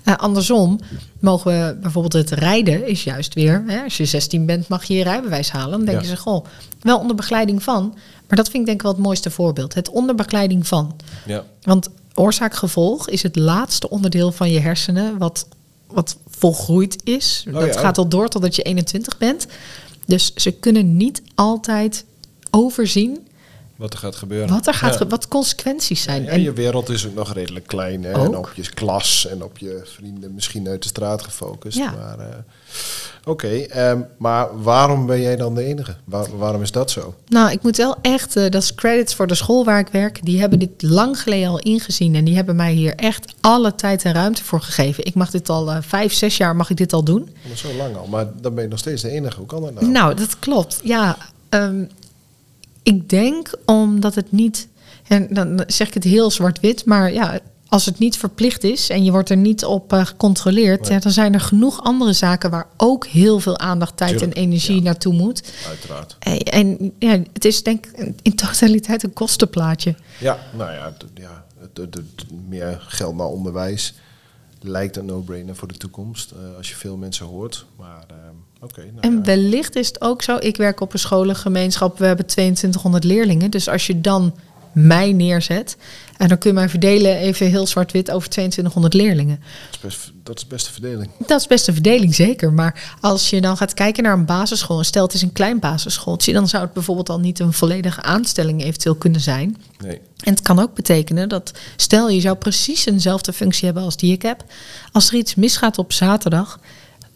[0.04, 0.80] Eh, andersom
[1.20, 3.64] mogen we bijvoorbeeld het rijden is juist weer...
[3.68, 5.72] Hè, als je 16 bent mag je je rijbewijs halen.
[5.78, 6.46] Dan denken ze, goh,
[6.82, 7.98] wel onder begeleiding van.
[8.28, 9.74] Maar dat vind ik denk ik wel het mooiste voorbeeld.
[9.74, 10.96] Het onder begeleiding van.
[11.26, 11.44] Ja.
[11.62, 15.18] Want oorzaak-gevolg is het laatste onderdeel van je hersenen...
[15.18, 15.48] wat,
[15.88, 17.46] wat volgroeid is.
[17.48, 17.80] Oh dat ja.
[17.80, 19.48] gaat al door totdat je 21 bent.
[20.06, 22.06] Dus ze kunnen niet altijd
[22.50, 23.28] overzien
[23.80, 24.50] Wat er gaat gebeuren.
[24.50, 24.98] wat er gaat, Ja.
[24.98, 26.24] ge- wat consequenties zijn.
[26.24, 28.04] Ja, en je wereld is ook nog redelijk klein.
[28.04, 28.12] Hè?
[28.12, 31.78] En op je klas en op je vrienden misschien uit de straat gefocust.
[31.78, 31.92] Ja.
[31.92, 32.36] Maar, eh,
[33.26, 35.96] Oké, ehm, maar waarom ben jij dan de enige?
[36.04, 37.14] Waar- waarom is dat zo?
[37.28, 40.26] nou, ik moet wel echt, eh, dat is credits voor de school waar ik werk.
[40.26, 44.04] Die hebben dit lang geleden al ingezien en die hebben mij hier echt alle tijd
[44.04, 45.06] en ruimte voor gegeven.
[45.06, 47.26] Ik mag dit al eh, vijf, zes jaar mag ik dit al doen.
[47.44, 48.08] Dat is zo lang al.
[48.08, 49.38] Maar dan ben je nog steeds de enige.
[49.38, 49.86] Hoe kan dat nou?
[49.88, 50.80] Nou, dat klopt.
[50.84, 51.18] Ja,
[51.50, 51.84] ehm,
[52.84, 54.68] ik denk omdat het niet,
[55.08, 59.04] en dan zeg ik het heel zwart-wit, maar ja, als het niet verplicht is en
[59.04, 60.92] je wordt er niet op eh, gecontroleerd, Nee.
[60.92, 64.44] ja, dan zijn er genoeg andere zaken waar ook heel veel aandacht, tijd Tuurlijk, en
[64.44, 64.82] energie ja.
[64.82, 65.52] naartoe moet.
[65.68, 66.16] Uiteraard.
[66.20, 69.96] En, en ja, het is denk ik in totaliteit een kostenplaatje.
[70.20, 73.94] Ja, nou ja, ja het- het- het- meer geld naar onderwijs
[74.62, 76.32] lijkt een no-brainer voor de toekomst.
[76.32, 77.66] eh, als je veel mensen hoort.
[77.78, 80.38] Maar ehm, nou En wellicht is het ook zo.
[80.40, 81.98] Ik werk op een scholengemeenschap.
[81.98, 83.52] We hebben 2200 leerlingen.
[83.52, 84.34] Dus als je dan
[84.72, 85.78] mij neerzet.
[86.18, 89.40] En dan kun je mij verdelen even heel zwart-wit over 2200 leerlingen.
[89.72, 91.12] dat, is best, dat is best de verdeling.
[91.28, 92.54] Dat is best een verdeling, zeker.
[92.54, 94.78] Maar als je dan gaat kijken naar een basisschool.
[94.78, 96.34] En stel het is een klein basisschooltje.
[96.34, 99.58] Dan zou het bijvoorbeeld al niet een volledige aanstelling eventueel kunnen zijn.
[99.78, 100.02] Nee.
[100.24, 104.14] En het kan ook betekenen dat, stel je zou precies eenzelfde functie hebben als die
[104.14, 104.44] ik heb.
[104.92, 106.60] Als er iets misgaat op zaterdag,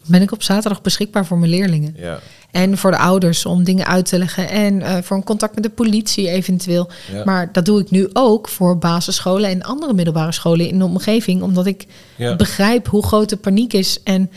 [0.06, 1.94] ben ik op zaterdag beschikbaar voor mijn leerlingen.
[1.98, 2.18] Ja.
[2.50, 4.48] En voor de ouders om dingen uit te leggen.
[4.48, 6.90] En eh, voor een contact met de politie eventueel.
[7.12, 7.24] Ja.
[7.24, 11.42] Maar dat doe ik nu ook voor basisscholen en andere middelbare scholen in de omgeving.
[11.42, 11.86] Omdat ik
[12.16, 12.36] Ja.
[12.36, 14.02] begrijp hoe groot de paniek is.
[14.02, 14.30] En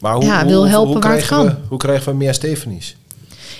[0.00, 1.46] Maar hoe, Ja, wil hoe- helpen hoe waar het kan.
[1.46, 2.96] We, hoe krijgen we meer Stefanies?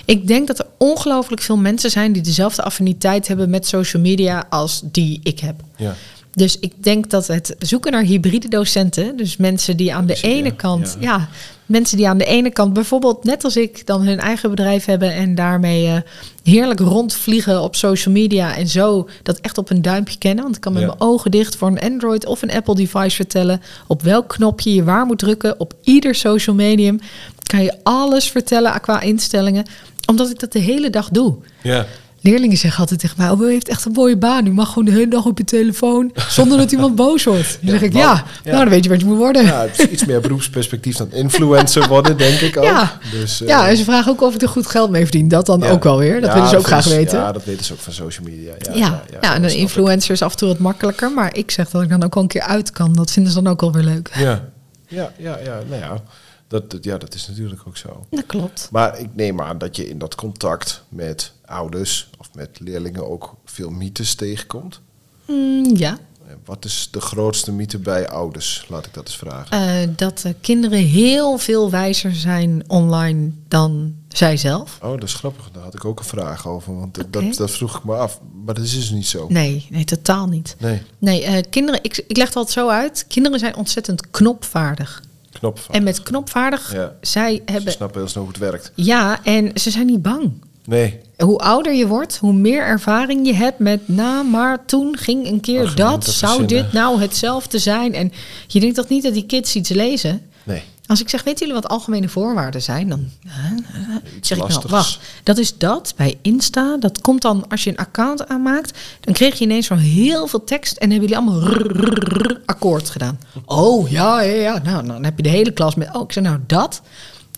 [0.05, 4.45] ik denk dat er ongelooflijk veel mensen zijn die dezelfde affiniteit hebben met social media
[4.49, 5.55] als die ik heb.
[5.75, 5.95] Ja.
[6.37, 10.55] Dus ik denk dat het zoeken naar hybride docenten, dus mensen die aan de ene
[10.55, 11.09] kant, Ja.
[11.17, 11.27] ja.
[11.65, 15.13] mensen die aan de ene kant bijvoorbeeld net als ik dan hun eigen bedrijf hebben
[15.13, 15.97] en daarmee eh,
[16.43, 20.43] heerlijk rondvliegen op social media en zo dat echt op een duimpje kennen.
[20.43, 20.87] Want ik kan met Ja.
[20.87, 24.83] mijn ogen dicht voor een Android of een Apple device vertellen op welk knopje je
[24.83, 26.99] waar moet drukken op ieder social medium.
[27.43, 29.65] Kan je alles vertellen qua instellingen,
[30.05, 31.35] omdat ik dat de hele dag doe.
[31.63, 31.85] Ja.
[32.21, 34.45] Leerlingen zeggen altijd tegen mij: Oh, u heeft echt een mooie baan.
[34.47, 37.57] U mag gewoon de hele dag op je telefoon zonder dat iemand boos wordt.
[37.61, 37.93] Dan zeg ik.
[37.93, 39.45] Ja, nou dan weet je wat je moet worden.
[39.45, 42.63] ja, het is iets meer beroepsperspectief dan influencer worden, denk ik ook.
[42.63, 42.99] Ja.
[43.11, 45.27] Dus, eh, Ja, en ze vragen ook of ik er goed geld mee verdien.
[45.27, 45.69] Dat dan ja.
[45.69, 46.21] ook wel weer.
[46.21, 47.19] Dat Ja, willen ze ook graag weten.
[47.19, 48.53] Ja, dat weten ze ook van social media.
[48.59, 51.11] Ja, Ja, ja, en een influencer is af en toe wat makkelijker.
[51.11, 52.93] Maar ik zeg dat ik dan ook wel een keer uit kan.
[52.93, 54.11] Dat vinden ze dan ook wel weer leuk.
[54.17, 54.43] Ja,
[54.87, 56.01] ja, ja, ja, nou ja
[56.47, 58.05] dat, dat- ja, dat is natuurlijk ook zo.
[58.09, 58.67] Dat klopt.
[58.71, 63.35] Maar ik neem aan dat je in dat contact met ouders of met leerlingen ook
[63.45, 64.79] veel mythes tegenkomt.
[65.27, 65.97] Mm, ja,
[66.45, 68.65] Wat is de grootste mythe bij ouders?
[68.69, 69.51] Laat ik dat eens vragen.
[69.81, 74.79] Eh, dat kinderen heel veel wijzer zijn online dan zij zelf.
[74.81, 75.49] Oh, dat is grappig.
[75.51, 76.79] Daar had ik ook een vraag over.
[76.79, 78.19] Want dat, dat vroeg ik me af.
[78.45, 79.25] Maar dat is dus niet zo.
[79.29, 80.55] Nee, nee, totaal niet.
[80.59, 83.05] Nee, Nee, eh, kinderen, ik, ik leg het altijd zo uit.
[83.07, 85.03] Kinderen zijn ontzettend knopvaardig.
[85.39, 85.75] Knop van.
[85.75, 86.93] En met knopvaardig, Ja.
[87.01, 87.71] zij Ze hebben...
[87.71, 88.71] snappen heel snel hoe het werkt.
[88.75, 90.31] Ja, en ze zijn niet bang.
[90.65, 90.99] Nee.
[91.17, 93.87] Hoe ouder je wordt, hoe meer ervaring je hebt met...
[93.87, 95.75] nou, maar toen ging een keer dat.
[95.75, 96.63] dat Zou verzinnen.
[96.65, 97.93] dit nou hetzelfde zijn?
[97.93, 98.11] En
[98.47, 100.21] je denkt toch niet dat die kids iets lezen?
[100.43, 100.61] Nee.
[100.87, 102.89] Als ik zeg, weten jullie wat algemene voorwaarden zijn?
[102.89, 104.99] Dan hè, hè, Iets zeg ik, nou, wacht.
[105.23, 106.77] Dat is dat bij Insta.
[106.77, 108.77] Dat komt dan als je een account aanmaakt.
[108.99, 110.77] Dan kreeg je ineens van heel veel tekst.
[110.77, 113.19] En hebben jullie allemaal rrr, akkoord gedaan.
[113.45, 114.59] Oh, ja, ja, ja.
[114.63, 115.95] Nou, dan heb je de hele klas met...
[115.95, 116.81] Oh, ik zeg nou, dat.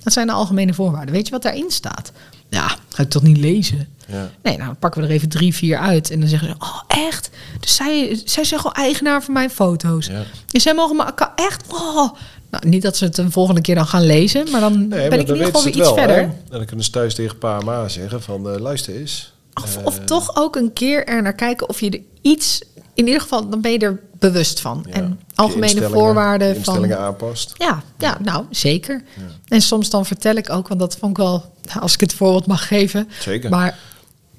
[0.04, 1.14] Dat zijn de algemene voorwaarden.
[1.14, 2.12] Weet je wat daarin staat?
[2.50, 3.88] Ja, ga ik toch niet lezen?
[4.08, 4.30] Ja.
[4.44, 6.12] Nee, nou dan pakken we er even drie, vier uit.
[6.12, 7.30] En dan zeggen ze, oh echt?
[7.60, 10.06] Dus zij, zij zijn gewoon eigenaar van mijn foto's.
[10.06, 10.24] Ja.
[10.48, 11.64] Dus zij mogen mijn account echt...
[11.74, 12.14] Oh.
[12.52, 14.52] Nou, niet dat ze het een volgende keer dan gaan lezen.
[14.52, 16.16] Maar dan Nee, ben maar ik in ieder geval weer iets wel, verder.
[16.16, 16.22] hè?
[16.22, 18.50] En dan kunnen ze thuis tegen pa en ma zeggen van...
[18.50, 19.34] eh, luister eens.
[19.64, 22.62] Of, Eh, of toch ook een keer er naar kijken of je er iets...
[22.94, 24.86] In ieder geval, dan ben je er bewust van.
[24.88, 26.64] ja, en algemene instellingen- voorwaarden je van...
[26.64, 27.54] instellingen aanpast.
[27.58, 29.04] Ja, ja, nou, zeker.
[29.48, 31.54] En soms dan vertel ik ook, want dat vond ik wel...
[31.80, 33.10] Als ik het voorbeeld mag geven.
[33.20, 33.50] Zeker.
[33.50, 33.78] Maar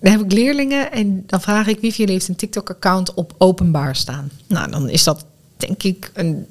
[0.00, 1.80] dan heb ik leerlingen en dan vraag ik...
[1.80, 4.30] wie van jullie heeft een TikTok-account op openbaar staan?
[4.46, 5.24] Nou, dan is dat
[5.56, 6.46] denk ik een...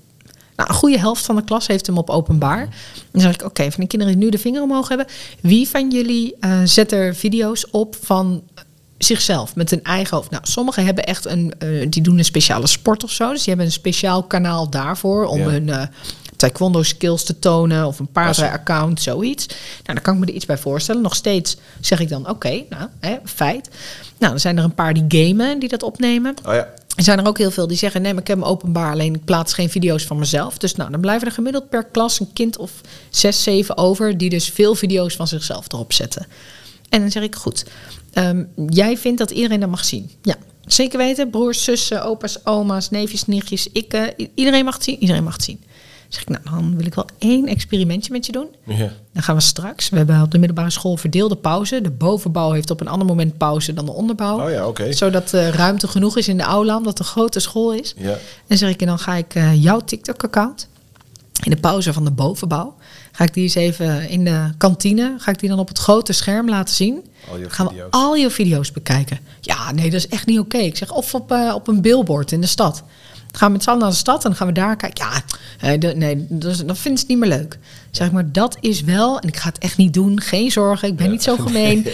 [0.60, 2.67] Nou, een goede helft van de klas heeft hem op openbaar.
[3.12, 5.06] Dan zeg ik, oké, van de kinderen die nu de vinger omhoog hebben...
[5.41, 8.43] wie van jullie eh, zet er video's op van
[8.98, 10.30] zichzelf met een eigen hoofd.
[10.32, 13.30] Nou, sommigen hebben echt een, eh, die doen een speciale sport of zo.
[13.30, 15.48] Dus die hebben een speciaal kanaal daarvoor om Ja.
[15.50, 15.82] hun eh,
[16.36, 19.48] taekwondo skills te tonen of een paardrij account, zoiets.
[19.48, 21.02] Nou, daar kan ik me er iets bij voorstellen.
[21.02, 23.69] Nog steeds zeg ik dan, oké, nou, hè, feit.
[24.17, 26.36] Nou, dan zijn er een paar die gamen, die dat opnemen.
[26.45, 26.67] Oh ja,
[26.99, 29.15] Er zijn er ook heel veel die zeggen: nee, maar ik heb hem openbaar, alleen
[29.15, 30.57] ik plaats geen video's van mezelf.
[30.57, 32.71] Dus nou, dan blijven er gemiddeld per klas een kind of
[33.09, 36.27] zes, zeven over, die dus veel video's van zichzelf erop zetten.
[36.89, 37.65] En dan zeg ik: goed,
[38.13, 40.12] ehm, jij vindt dat iedereen dat mag zien?
[40.21, 40.35] Ja,
[40.65, 41.29] zeker weten.
[41.29, 44.99] Broers, zussen, opa's, oma's, neefjes, nichtjes, ik, iedereen mag het zien.
[44.99, 45.63] Iedereen mag het zien.
[46.10, 48.48] Zeg ik: nou, dan wil ik wel één experimentje met je doen.
[48.63, 48.91] ja.
[49.13, 49.89] Dan gaan we straks.
[49.89, 51.82] We hebben op de middelbare school verdeelde pauze.
[51.82, 54.45] De bovenbouw heeft op een ander moment pauze dan de onderbouw.
[54.45, 54.91] Oh ja, oké.
[54.93, 57.93] Zodat er ruimte genoeg is in de aula, omdat het een grote school is.
[57.98, 58.17] Ja.
[58.48, 60.67] En zeg ik, en dan ga ik eh, jouw TikTok-account
[61.43, 62.76] in de pauze van de bovenbouw.
[63.12, 66.13] Ga ik die eens even in de kantine, ga ik die dan op het grote
[66.13, 67.06] scherm laten zien.
[67.32, 69.19] Al je gaan we al je video's bekijken.
[69.41, 70.58] Ja, nee, dat is echt niet oké.
[70.58, 72.76] Ik zeg, of op, eh, op een billboard in de stad.
[73.28, 75.06] Dan gaan we met z'n allen naar de stad en dan gaan we daar kijken.
[75.06, 75.22] Ja,
[75.95, 77.57] nee, dat is- dan vinden ze het niet meer leuk.
[77.91, 80.88] Zeg ik, maar dat is wel, en ik ga het echt niet doen, geen zorgen,
[80.88, 81.88] ik ben niet zo gemeen.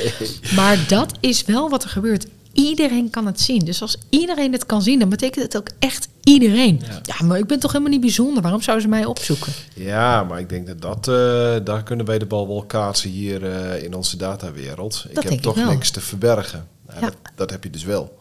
[0.56, 2.26] Maar dat is wel wat er gebeurt.
[2.54, 3.60] Iedereen kan het zien.
[3.60, 6.82] Dus als iedereen het kan zien, dan betekent het ook echt iedereen.
[7.04, 8.42] Ja, maar ik ben toch helemaal niet bijzonder.
[8.42, 9.54] Waarom zouden ze mij opzoeken?
[9.76, 13.52] Ja, maar ik denk dat dat, eh, daar kunnen wij de bal wel kaatsen hier
[13.52, 15.06] eh, in onze datawereld.
[15.10, 16.68] Ik Dat heb toch ik niks te verbergen.
[16.88, 17.06] Nou, Ja.
[17.06, 18.18] dat, dat heb je dus wel.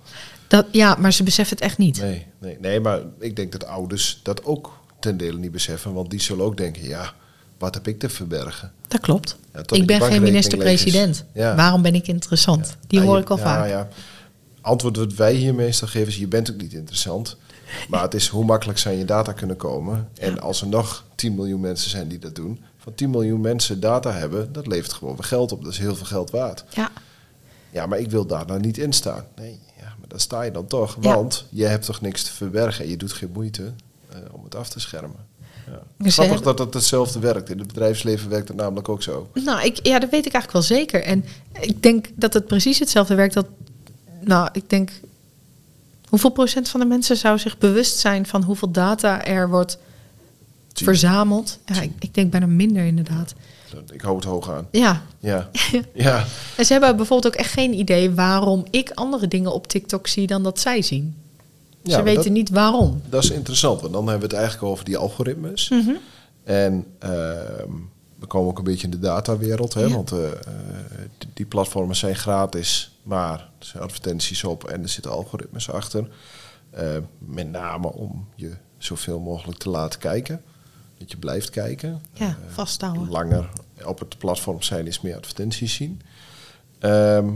[0.48, 2.00] Dat, ja, maar ze beseffen het echt niet.
[2.00, 4.72] Nee, nee, nee, maar ik denk dat ouders dat ook
[5.04, 5.92] ten dele niet beseffen.
[5.92, 7.12] Want die zullen ook denken, ja,
[7.58, 8.72] wat heb ik te verbergen?
[8.88, 9.36] Dat klopt.
[9.52, 11.24] Ja, ik ben geen minister-president.
[11.32, 11.54] Ja.
[11.54, 12.76] Waarom ben ik interessant?
[12.86, 13.68] Die Ja, hoor je- ik al vaak.
[13.68, 13.88] Ja.
[14.60, 17.36] Antwoord wat wij hier meestal geven is, je bent ook niet interessant.
[17.88, 20.08] Maar het is hoe makkelijk zijn je data kunnen komen.
[20.18, 23.80] En als er nog 10 miljoen mensen zijn die dat doen, van 10 miljoen mensen
[23.80, 25.62] data hebben, dat levert gewoon weer geld op.
[25.64, 26.64] Dat is heel veel geld waard.
[26.74, 26.90] Ja,
[27.70, 29.24] Ja, maar ik wil daar nou niet in staan.
[29.36, 30.96] Nee, ja, maar daar sta je dan toch.
[31.00, 31.14] Ja.
[31.14, 33.72] Want je hebt toch niks te verbergen en je doet geen moeite
[34.33, 35.16] om het af te schermen.
[35.66, 35.72] Ja.
[35.98, 37.50] Grappig hebben- dat dat hetzelfde werkt.
[37.50, 39.31] In het bedrijfsleven werkt het namelijk ook zo.
[39.44, 41.03] Nou, ik, ja, dat weet ik eigenlijk wel zeker.
[41.03, 41.24] En
[41.61, 43.35] ik denk dat het precies hetzelfde werkt.
[43.35, 43.46] Dat,
[44.20, 44.90] nou, ik denk,
[46.09, 49.79] hoeveel procent van de mensen zou zich bewust zijn van hoeveel data er wordt
[50.72, 50.87] Tien.
[50.87, 51.59] verzameld?
[51.66, 53.35] Ja, ik, ik denk bijna minder inderdaad.
[53.92, 54.68] Ik hou het hoog aan.
[54.70, 55.50] Ja, Ja,
[55.94, 56.24] ja.
[56.57, 60.27] en ze hebben bijvoorbeeld ook echt geen idee waarom ik andere dingen op TikTok zie
[60.27, 61.16] dan dat zij zien.
[61.84, 63.02] Ja, ze weten dat- niet waarom.
[63.08, 65.68] Dat is interessant, want dan hebben we het eigenlijk over die algoritmes.
[65.68, 65.90] Mhm.
[66.44, 67.70] En ehm,
[68.18, 69.94] we komen ook een beetje in de datawereld, hè, Ja.
[69.94, 70.18] want eh,
[71.34, 76.08] die, platformen zijn gratis, maar er zijn advertenties op en er zitten algoritmes achter.
[76.70, 80.42] Eh, met name om je zoveel mogelijk te laten kijken.
[80.98, 82.02] Dat je blijft kijken.
[82.12, 83.08] Ja, Eh, vasthouden.
[83.08, 83.48] langer
[83.84, 86.00] op het platform zijn is meer advertenties zien.
[86.78, 87.28] Ehm,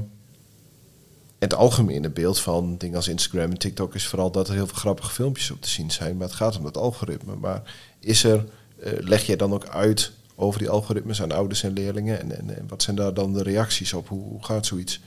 [1.39, 4.79] het algemene beeld van dingen als Instagram en TikTok is vooral dat er heel veel
[4.79, 6.17] grappige filmpjes op te zien zijn.
[6.17, 7.35] Maar het gaat om dat algoritme.
[7.37, 7.63] Maar
[8.01, 8.45] is er,
[8.81, 12.21] eh, leg jij dan ook uit over die algoritmes aan ouders en leerlingen?
[12.21, 14.09] En, en, en wat zijn daar dan de reacties op?
[14.09, 15.01] Hoe, hoe gaat zoiets?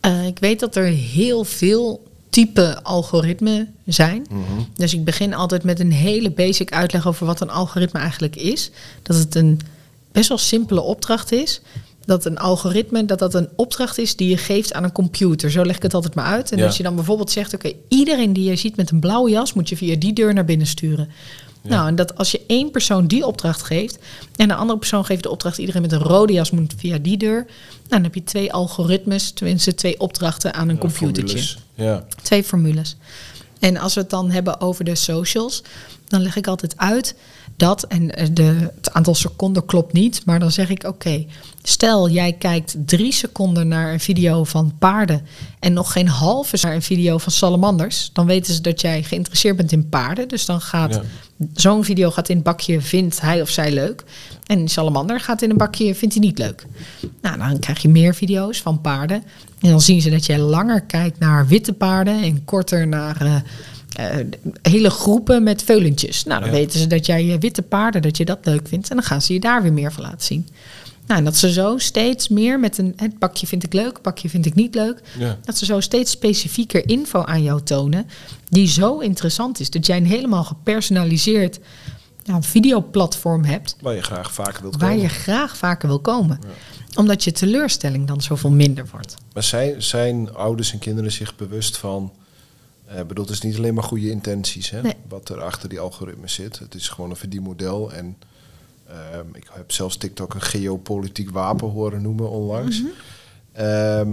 [0.00, 4.26] Eh, ik weet dat er heel veel type algoritmen zijn.
[4.74, 8.70] Dus ik begin altijd met een hele basic uitleg over wat een algoritme eigenlijk is.
[9.02, 9.60] Dat het een
[10.12, 11.60] best wel simpele opdracht is.
[12.08, 15.50] Dat een algoritme dat dat een opdracht is die je geeft aan een computer.
[15.50, 16.52] Zo leg ik het altijd maar uit.
[16.52, 16.66] En Ja.
[16.66, 19.68] als je dan bijvoorbeeld zegt: Oké, iedereen die je ziet met een blauwe jas, moet
[19.68, 21.08] je via die deur naar binnen sturen.
[21.62, 23.98] Nou, en dat als je één persoon die opdracht geeft
[24.36, 27.16] en een andere persoon geeft de opdracht, iedereen met een rode jas moet via die
[27.16, 27.44] deur.
[27.44, 31.38] Nou, dan heb je twee algoritmes, tenminste twee opdrachten aan een Ja, computertje.
[31.38, 31.58] formules.
[31.74, 32.04] Ja.
[32.22, 32.96] Twee formules.
[33.58, 35.62] En als we het dan hebben over de socials,
[36.06, 37.14] dan leg ik altijd uit
[37.56, 41.24] dat, en de, het aantal seconden klopt niet, maar dan zeg ik: Oké,
[41.68, 45.26] stel jij kijkt drie seconden naar een video van paarden
[45.58, 49.56] en nog geen halve naar een video van salamanders, dan weten ze dat jij geïnteresseerd
[49.56, 50.28] bent in paarden.
[50.28, 51.02] Dus dan gaat Ja.
[51.54, 54.04] zo'n video gaat in het bakje, vindt hij of zij leuk.
[54.46, 56.66] En een salamander gaat in een bakje, vindt hij niet leuk.
[57.22, 59.22] Nou, dan krijg je meer video's van paarden.
[59.60, 63.36] En dan zien ze dat jij langer kijkt naar witte paarden en korter naar eh,
[64.18, 64.26] eh,
[64.62, 66.24] hele groepen met veulentjes.
[66.24, 66.54] Nou, dan Ja.
[66.56, 68.90] weten ze dat jij eh, witte paarden, dat je dat leuk vindt.
[68.90, 70.48] En dan gaan ze je daar weer meer van laten zien.
[71.08, 74.28] Nou, en dat ze zo steeds meer met een het bakje vind ik leuk, bakje
[74.28, 75.00] vind ik niet leuk.
[75.18, 75.38] Ja.
[75.44, 78.06] Dat ze zo steeds specifieker info aan jou tonen,
[78.48, 79.70] die zo interessant is.
[79.70, 81.58] Dat jij een helemaal gepersonaliseerd
[82.24, 85.02] ja, videoplatform hebt, Waar je graag vaker wilt waar komen.
[85.02, 86.38] je graag vaker wil komen.
[86.96, 89.14] Omdat je teleurstelling dan zoveel minder wordt.
[89.34, 92.12] Maar zijn, zijn ouders en kinderen zich bewust van...
[92.86, 94.94] eh bedoel, het is niet alleen maar goede intenties, hè, Nee.
[95.08, 96.58] wat er achter die algoritmes zit.
[96.58, 97.92] Het is gewoon een verdienmodel.
[97.92, 98.16] En
[98.88, 102.82] ehm, ik heb zelfs TikTok een geopolitiek wapen horen noemen onlangs.
[103.52, 104.12] Ehm,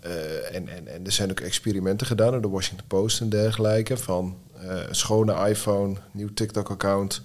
[0.00, 3.96] eh, en, en, en er zijn ook experimenten gedaan door de Washington Post en dergelijke.
[3.96, 7.22] Van eh, een schone iPhone, nieuw TikTok-account.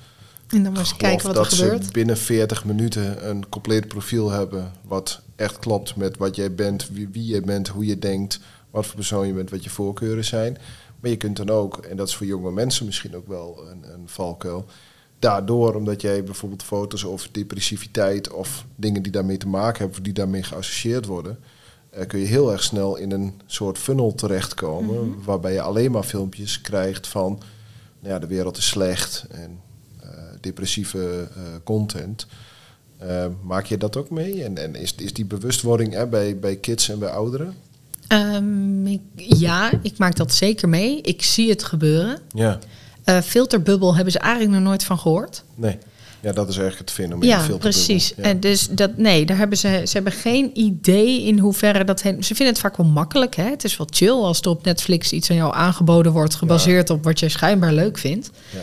[0.47, 1.85] En dan geloof kijken wat er dat gebeurt.
[1.85, 4.71] ze binnen 40 minuten een compleet profiel hebben.
[4.81, 8.85] Wat echt klopt met wat jij bent, wie, wie je bent, hoe je denkt, wat
[8.85, 10.57] voor persoon je bent, wat je voorkeuren zijn.
[10.99, 13.93] Maar je kunt dan ook, en dat is voor jonge mensen misschien ook wel een,
[13.93, 14.65] een valkuil.
[15.19, 20.03] Daardoor, omdat jij bijvoorbeeld foto's over depressiviteit of dingen die daarmee te maken hebben, of
[20.03, 21.39] die daarmee geassocieerd worden,
[21.89, 25.15] eh, kun je heel erg snel in een soort funnel terechtkomen.
[25.23, 27.39] Waarbij je alleen maar filmpjes krijgt van
[27.99, 29.59] nou ja, de wereld is slecht en
[30.01, 30.09] eh,
[30.41, 32.27] depressieve eh, content.
[33.43, 34.43] Maak je dat ook mee?
[34.43, 37.55] En, en is, is die bewustwording hè, bij, bij kids en bij ouderen?
[38.07, 41.01] Ehm, ik- ja, ik maak dat zeker mee.
[41.01, 42.19] Ik zie het gebeuren.
[42.33, 42.59] Ja.
[43.09, 45.43] Eh filterbubbel hebben ze eigenlijk nog nooit van gehoord.
[45.55, 45.77] Nee.
[46.21, 47.29] Ja, dat is eigenlijk het fenomeen.
[47.29, 48.13] Ja, precies.
[48.17, 48.23] Ja.
[48.23, 52.23] En dus dat, nee, daar hebben ze, ze hebben geen idee in hoeverre dat heen.
[52.23, 53.35] Ze vinden het vaak wel makkelijk.
[53.35, 53.43] Hè?
[53.49, 57.03] Het is wel chill als er op Netflix iets aan jou aangeboden wordt, gebaseerd op
[57.03, 58.29] wat je schijnbaar leuk vindt.
[58.49, 58.59] Ja.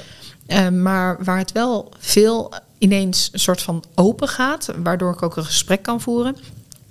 [0.67, 5.37] Eh, maar waar het wel veel ineens een soort van open gaat, waardoor ik ook
[5.37, 6.37] een gesprek kan voeren,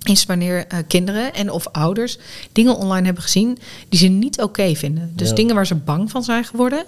[0.02, 2.18] is wanneer eh, kinderen en of ouders
[2.52, 5.12] dingen online hebben gezien die ze niet oké vinden.
[5.14, 5.34] Dus Ja.
[5.34, 6.84] dingen waar ze bang van zijn geworden.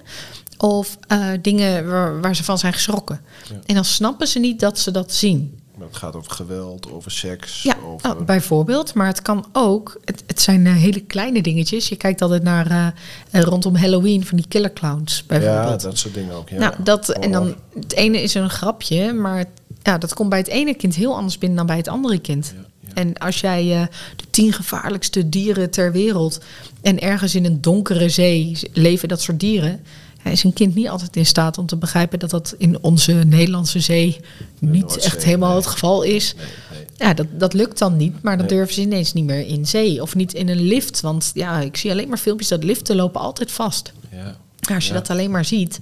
[0.59, 3.21] Of eh, dingen waar, waar ze van zijn geschrokken.
[3.49, 3.57] Ja.
[3.67, 5.59] En dan snappen ze niet dat ze dat zien.
[5.79, 7.63] Maar het gaat over geweld, over seks.
[7.63, 8.09] Ja, over...
[8.09, 8.95] nou, bijvoorbeeld.
[8.95, 10.01] Maar het kan ook.
[10.05, 11.89] Het, het zijn eh, hele kleine dingetjes.
[11.89, 12.95] Je kijkt altijd naar
[13.31, 15.17] eh, rondom Halloween van die killer clowns.
[15.17, 15.81] ja, Bijvoorbeeld.
[15.81, 16.49] dat soort dingen ook.
[16.49, 16.59] Ja.
[16.59, 17.61] Nou, dat, en dan Horror.
[17.81, 19.45] het ene is een grapje, maar
[19.83, 22.55] ja, dat komt bij het ene kind heel anders binnen dan bij het andere kind.
[22.57, 22.95] Ja, ja.
[22.95, 26.41] En als jij de tien gevaarlijkste dieren ter wereld
[26.83, 29.81] en ergens in een donkere zee leven dat soort dieren,
[30.19, 33.13] Hij is een kind niet altijd in staat om te begrijpen dat dat in onze
[33.13, 34.17] Nederlandse zee
[34.59, 35.59] niet Noordzee, echt helemaal nee.
[35.59, 36.35] het geval is.
[36.35, 36.85] Nee, nee.
[36.97, 40.03] Ja, dat, dat lukt dan niet, maar dan durven ze ineens niet meer in zee
[40.03, 41.01] of niet in een lift.
[41.01, 43.93] Want ja, ik zie alleen maar filmpjes dat liften lopen altijd vast.
[44.13, 44.37] Ja.
[44.67, 44.99] Maar als je Ja.
[44.99, 45.79] dat alleen maar ziet,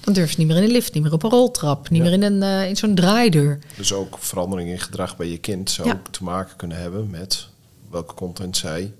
[0.00, 2.04] dan durven ze niet meer in een lift, niet meer op een roltrap, niet Ja.
[2.04, 3.58] meer in, een, eh, in zo'n draaideur.
[3.76, 5.94] Dus ook verandering in gedrag bij je kind zou Ja.
[5.94, 7.46] ook te maken kunnen hebben met
[7.90, 8.92] welke content zij,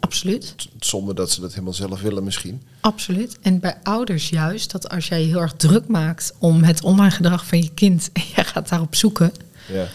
[0.00, 0.54] Absoluut.
[0.80, 2.62] zonder dat ze dat helemaal zelf willen misschien.
[2.86, 3.38] Absoluut.
[3.42, 7.10] En bij ouders juist, dat als jij je heel erg druk maakt om het online
[7.10, 9.32] gedrag van je kind en jij gaat daarop zoeken,
[9.72, 9.86] Ja.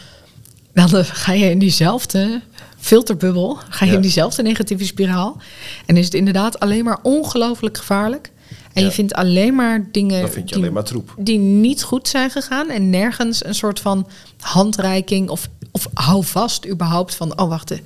[0.74, 2.42] dan eh, ga je in diezelfde
[2.78, 3.98] filterbubbel, ga je Ja.
[3.98, 5.38] in diezelfde negatieve spiraal.
[5.86, 8.32] En is het inderdaad alleen maar ongelooflijk gevaarlijk.
[8.74, 8.88] En Ja.
[8.88, 11.14] je vindt alleen maar dingen vind je die, alleen maar troep.
[11.18, 12.70] die niet goed zijn gegaan.
[12.70, 14.08] En nergens een soort van
[14.40, 17.40] handreiking of, of hou vast überhaupt van...
[17.40, 17.78] oh wacht, eh,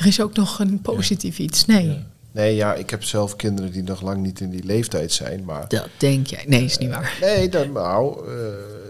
[0.00, 1.64] er is ook nog een positief iets.
[1.66, 1.98] Nee,
[2.34, 5.68] Nee, ja, ik heb zelf kinderen die nog lang niet in die leeftijd zijn, maar...
[5.68, 6.44] dat denk jij.
[6.46, 7.18] Nee, is niet waar.
[7.20, 8.34] Nee, dan, nou, eh,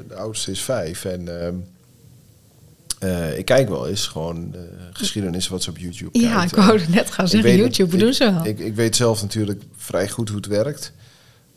[0.08, 1.54] de oudste is vijf en ehm,
[2.98, 6.80] eh, ik kijk wel eens gewoon de geschiedenis wat ze op YouTube Ja, ik wou
[6.88, 8.46] net gaan zeggen, YouTube, het- doen ze wel.
[8.46, 10.92] Ik, ik weet zelf natuurlijk vrij goed hoe het werkt.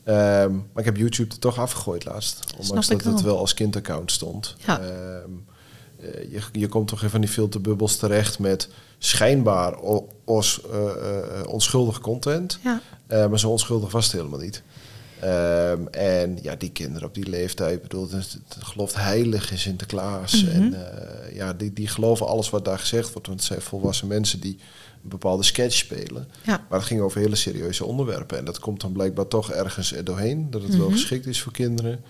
[0.04, 2.40] Ehm, maar ik heb YouTube er toch afgegooid laatst.
[2.58, 3.24] Ondanks dat het wel.
[3.24, 4.56] wel als kindaccount stond.
[4.66, 4.80] Ja.
[4.80, 5.30] Ehm,
[6.00, 9.76] eh, je, je komt toch even van die filterbubbels terecht met schijnbaar
[10.26, 12.60] os, eh, onschuldige content.
[12.64, 12.82] Ja.
[13.28, 14.64] Maar zo onschuldig was het helemaal niet.
[15.20, 20.44] Ehm, en ja, die kinderen op die leeftijd, bedoel, het, gelooft heilig in Sinterklaas.
[20.44, 20.52] Mhm.
[20.52, 20.76] En
[21.34, 23.28] ja, die, die geloven alles wat daar gezegd wordt.
[23.28, 24.60] Want het zijn volwassen mensen die
[25.04, 26.28] een bepaalde sketch spelen.
[26.44, 26.66] Ja.
[26.70, 28.38] Maar het ging over hele serieuze onderwerpen.
[28.38, 30.50] En dat komt dan blijkbaar toch ergens er doorheen.
[30.52, 30.98] Dat het wel Mhm.
[30.98, 32.04] geschikt is voor kinderen.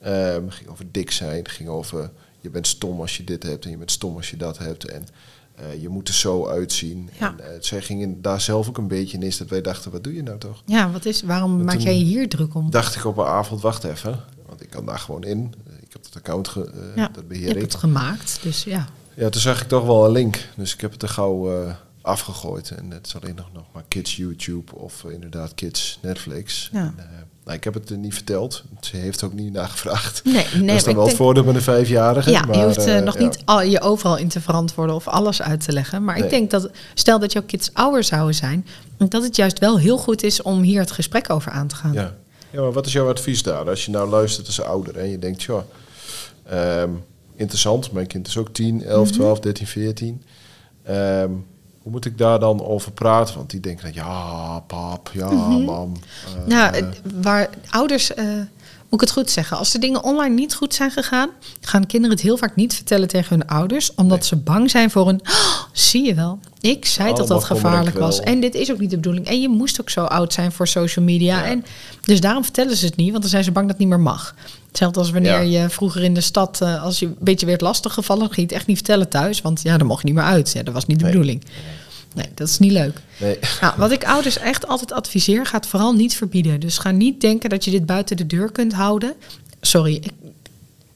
[0.00, 1.36] Ehm, het ging over dik zijn.
[1.36, 2.10] Het ging over
[2.40, 3.64] je bent stom als je dit hebt.
[3.64, 4.84] En je bent stom als je dat hebt.
[4.90, 5.06] En
[5.54, 7.10] eh, je moet er zo uitzien.
[7.18, 7.34] Ja.
[7.38, 9.22] En eh, zij gingen daar zelf ook een beetje in.
[9.22, 10.62] Is dat wij dachten, wat doe je nou toch?
[10.66, 12.70] Ja, wat is, waarom En maak jij je hier druk om?
[12.70, 14.20] Dacht ik op een avond, wacht even.
[14.46, 15.54] Want ik kan daar gewoon in.
[15.80, 17.62] Ik heb het account, ge, eh, Ja, dat beheer ik.
[17.62, 18.88] het gemaakt, dus ja.
[19.14, 20.48] Ja, toen zag ik toch wel een link.
[20.56, 21.74] Dus ik heb het er gauw eh,
[22.06, 22.70] afgegooid.
[22.70, 26.68] En het is alleen nog, nog maar Kids YouTube of inderdaad Kids Netflix.
[26.72, 26.78] Ja.
[26.78, 27.04] En, eh,
[27.44, 28.64] nou, ik heb het er niet verteld.
[28.80, 30.24] Ze heeft ook niet nagevraagd.
[30.24, 32.30] Nee, nee, dat is dan wel het voordeel met een vijfjarige.
[32.30, 33.20] Ja, maar, je hoeft eh, eh, nog ja.
[33.20, 36.04] niet al, je overal in te verantwoorden of alles uit te leggen.
[36.04, 36.24] Maar Nee.
[36.24, 39.98] ik denk dat, stel dat jouw kids ouder zouden zijn, dat het juist wel heel
[39.98, 41.92] goed is om hier het gesprek over aan te gaan.
[41.92, 42.14] Ja.
[42.50, 43.68] ja, maar wat is jouw advies daar?
[43.68, 45.64] Als je nou luistert als ouder en je denkt, ja,
[46.46, 46.90] ehm,
[47.34, 47.92] interessant.
[47.92, 50.22] Mijn kind is ook 10, 11, 12, 13, 14.
[50.82, 51.30] Ehm,
[51.86, 53.34] hoe moet ik daar dan over praten?
[53.36, 55.92] Want die denken, dan, ja, pap, ja, mam.
[56.26, 56.84] eh, Nou, eh,
[57.22, 58.44] waar ouders, eh, moet
[58.90, 61.28] ik het goed zeggen, als de dingen online niet goed zijn gegaan,
[61.60, 64.26] gaan kinderen het heel vaak niet vertellen tegen hun ouders, omdat Nee.
[64.28, 67.98] ze bang zijn voor een, "Oh, zie je wel, ik zei dat Allemaal dat gevaarlijk
[67.98, 68.20] was.
[68.20, 69.26] En dit is ook niet de bedoeling.
[69.26, 71.38] En je moest ook zo oud zijn voor social media.
[71.38, 71.44] Ja.
[71.44, 71.64] En
[72.00, 74.04] dus daarom vertellen ze het niet, want dan zijn ze bang dat het niet meer
[74.04, 74.34] mag.
[74.76, 75.62] Hetzelfde als wanneer Ja.
[75.62, 78.52] je vroeger in de stad, eh, als je een beetje werd lastiggevallen, ging je het
[78.52, 80.52] echt niet vertellen thuis, want ja, dan mocht je niet meer uit.
[80.52, 81.12] Ja, dat was niet de Nee.
[81.12, 81.44] bedoeling.
[82.14, 83.00] Nee, dat is niet leuk.
[83.20, 83.38] nee.
[83.60, 86.60] Nou, wat ik ouders echt altijd adviseer, ga het vooral niet verbieden.
[86.60, 89.14] Dus ga niet denken dat je dit buiten de deur kunt houden.
[89.60, 90.12] Sorry, ik,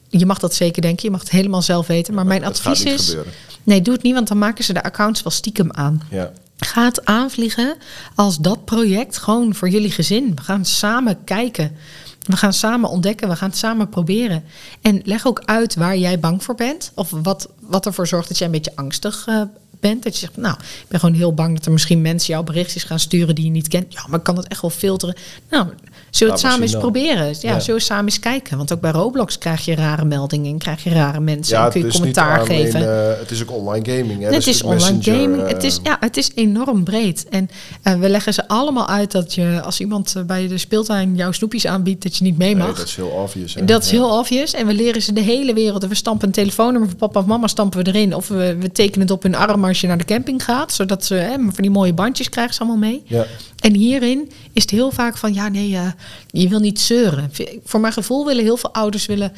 [0.09, 1.03] je mag dat zeker denken.
[1.05, 2.13] Je mag het helemaal zelf weten.
[2.13, 3.05] Maar mijn gaat advies is...
[3.07, 3.31] gebeuren.
[3.63, 6.01] Nee, doe het niet, want dan maken ze de accounts wel stiekem aan.
[6.09, 6.31] Ja.
[6.57, 7.75] Ga het aanvliegen
[8.15, 10.31] als dat project gewoon voor jullie gezin.
[10.35, 11.75] We gaan samen kijken.
[12.21, 13.29] We gaan samen ontdekken.
[13.29, 14.43] We gaan het samen proberen.
[14.81, 16.91] En leg ook uit waar jij bang voor bent.
[16.95, 19.41] Of wat, wat ervoor zorgt dat jij een beetje angstig eh,
[19.81, 20.03] bent.
[20.03, 22.83] Dat je zegt, nou, ik ben gewoon heel bang dat er misschien mensen jouw berichtjes
[22.83, 23.93] gaan sturen die je niet kent.
[23.93, 25.15] Ja, maar ik kan dat echt wel filteren.
[25.49, 25.73] Nou, zullen
[26.09, 26.81] we het maar samen eens dan.
[26.81, 27.25] proberen?
[27.27, 27.59] Ja, Ja.
[27.59, 28.57] zullen we samen eens kijken?
[28.57, 31.57] Want ook bij Roblox krijg je rare meldingen en krijg je rare mensen.
[31.57, 33.11] en kun je het is commentaar niet alleen, geven.
[33.13, 34.21] eh, het is ook online gaming.
[34.23, 34.33] Hè?
[34.33, 35.41] Het is online Messenger, gaming.
[35.43, 37.25] eh, Het is, ja, het is enorm breed.
[37.29, 37.49] En
[37.83, 41.31] eh, we leggen ze allemaal uit dat je, als iemand eh, bij de speeltuin jouw
[41.31, 42.77] snoepjes aanbiedt, dat je niet mee nee, mag.
[42.77, 43.53] dat is heel obvious.
[43.53, 43.65] hè?
[43.65, 43.97] dat is Ja.
[43.97, 44.53] heel obvious.
[44.53, 45.83] En we leren ze de hele wereld.
[45.83, 48.15] En we stampen een telefoonnummer van papa of mama stampen we erin.
[48.15, 50.73] Of we, we tekenen het op hun arm als je naar de camping gaat.
[50.73, 53.03] Zodat ze hè, van die mooie bandjes krijgen ze allemaal mee.
[53.05, 53.25] Ja.
[53.59, 55.91] En hierin is het heel vaak van, ja nee, eh,
[56.27, 57.31] je wil niet zeuren.
[57.63, 59.33] Voor mijn gevoel willen heel veel ouders willen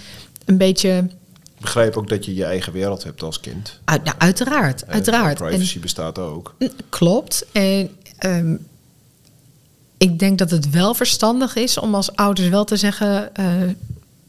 [0.45, 1.07] een beetje...
[1.55, 3.79] Ik begrijp ook dat je je eigen wereld hebt als kind.
[3.85, 5.41] Uit, nou, uiteraard, uiteraard.
[5.41, 6.55] En- Privacy bestaat ook.
[6.89, 7.45] Klopt.
[7.51, 8.55] En ehm,
[9.97, 13.45] ik denk dat het wel verstandig is om als ouders wel te zeggen: eh,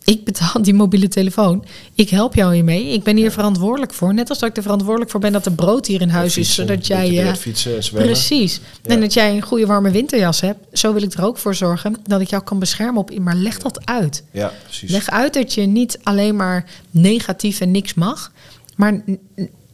[0.05, 1.65] Ik betaal die mobiele telefoon.
[1.95, 2.89] Ik help jou hiermee.
[2.93, 4.15] Ik ben hier verantwoordelijk voor.
[4.15, 6.55] Net als dat ik er verantwoordelijk voor ben dat er brood hier in huis is.
[6.55, 7.07] Zodat dat jij.
[7.29, 7.83] eh, fietsen.
[7.93, 8.61] Precies.
[8.83, 8.95] Ja.
[8.95, 10.79] En dat jij een goede warme winterjas hebt.
[10.79, 13.19] Zo wil ik er ook voor zorgen dat ik jou kan beschermen op.
[13.19, 14.23] Maar leg dat uit.
[14.31, 14.91] Ja, precies.
[14.91, 18.33] Leg uit dat je niet alleen maar negatief en niks mag.
[18.77, 19.05] Maar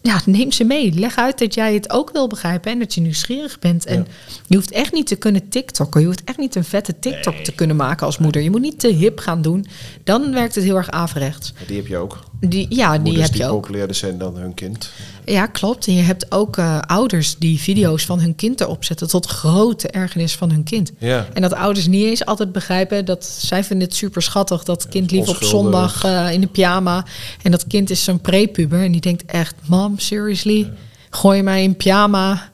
[0.03, 0.92] ja, neem ze mee.
[0.92, 3.86] Leg uit dat jij het ook wil begrijpen en dat je nieuwsgierig bent.
[3.86, 4.07] En
[4.46, 6.01] je hoeft echt niet te kunnen TikTokken.
[6.01, 8.42] Je hoeft echt niet een vette TikTok te kunnen maken als moeder.
[8.42, 9.66] Je moet niet te hip gaan doen.
[10.05, 11.53] Dan werkt het heel erg averechts.
[11.66, 12.18] Die heb je ook.
[12.40, 13.61] Die, ja, die heb je die ook.
[13.61, 14.90] populairder zijn dan hun kind.
[15.30, 15.86] Ja, klopt.
[15.86, 19.88] En je hebt ook eh, ouders die video's van hun kind erop zetten tot grote
[19.88, 20.92] ergernis van hun kind.
[20.98, 21.26] Ja.
[21.32, 25.10] En dat ouders niet eens altijd begrijpen dat zij vinden het super schattig dat kind
[25.10, 27.04] lief op zondag eh, in de pyjama
[27.42, 30.72] en dat kind is zo'n prepuber en die denkt echt, mam, seriously,
[31.10, 32.48] gooi mij in pyjama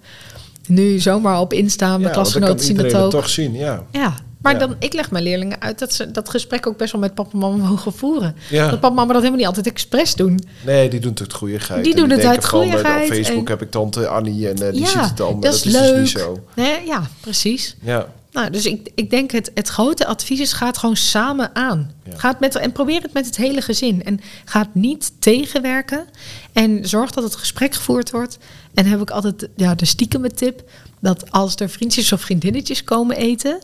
[0.67, 3.11] nu zomaar op Insta, mijn Ja, klasgenoten zien dat ook.
[3.11, 3.83] toch zien, ja.
[3.93, 4.15] Ja,
[4.53, 4.67] maar Ja.
[4.67, 7.31] dan, ik leg mijn leerlingen uit dat ze dat gesprek ook best wel met papa
[7.33, 8.37] en mama mogen voeren.
[8.51, 8.63] Ja.
[8.71, 10.41] Dat papa en mama dat helemaal niet altijd expres doen.
[10.65, 11.85] Nee, die doen het uit goeieheid.
[11.85, 14.73] Die En doen het uit goeieheid Op Facebook en- heb ik tante Annie en eh,
[14.73, 15.99] die ja, ziet het maar dat is dus leuk.
[15.99, 16.39] niet zo.
[16.55, 17.77] Nee, ja, precies.
[17.83, 21.51] Ja, Nou, dus ik, ik denk het, het grote advies is: ga het gewoon samen
[21.55, 21.91] aan.
[22.05, 22.17] Ja.
[22.19, 24.05] Ga het met, en probeer het met het hele gezin.
[24.05, 26.05] En ga het niet tegenwerken.
[26.53, 28.39] En zorg dat het gesprek gevoerd wordt.
[28.75, 30.63] En heb ik altijd ja, de stiekeme tip:
[31.01, 33.59] dat als er vriendjes of vriendinnetjes komen eten.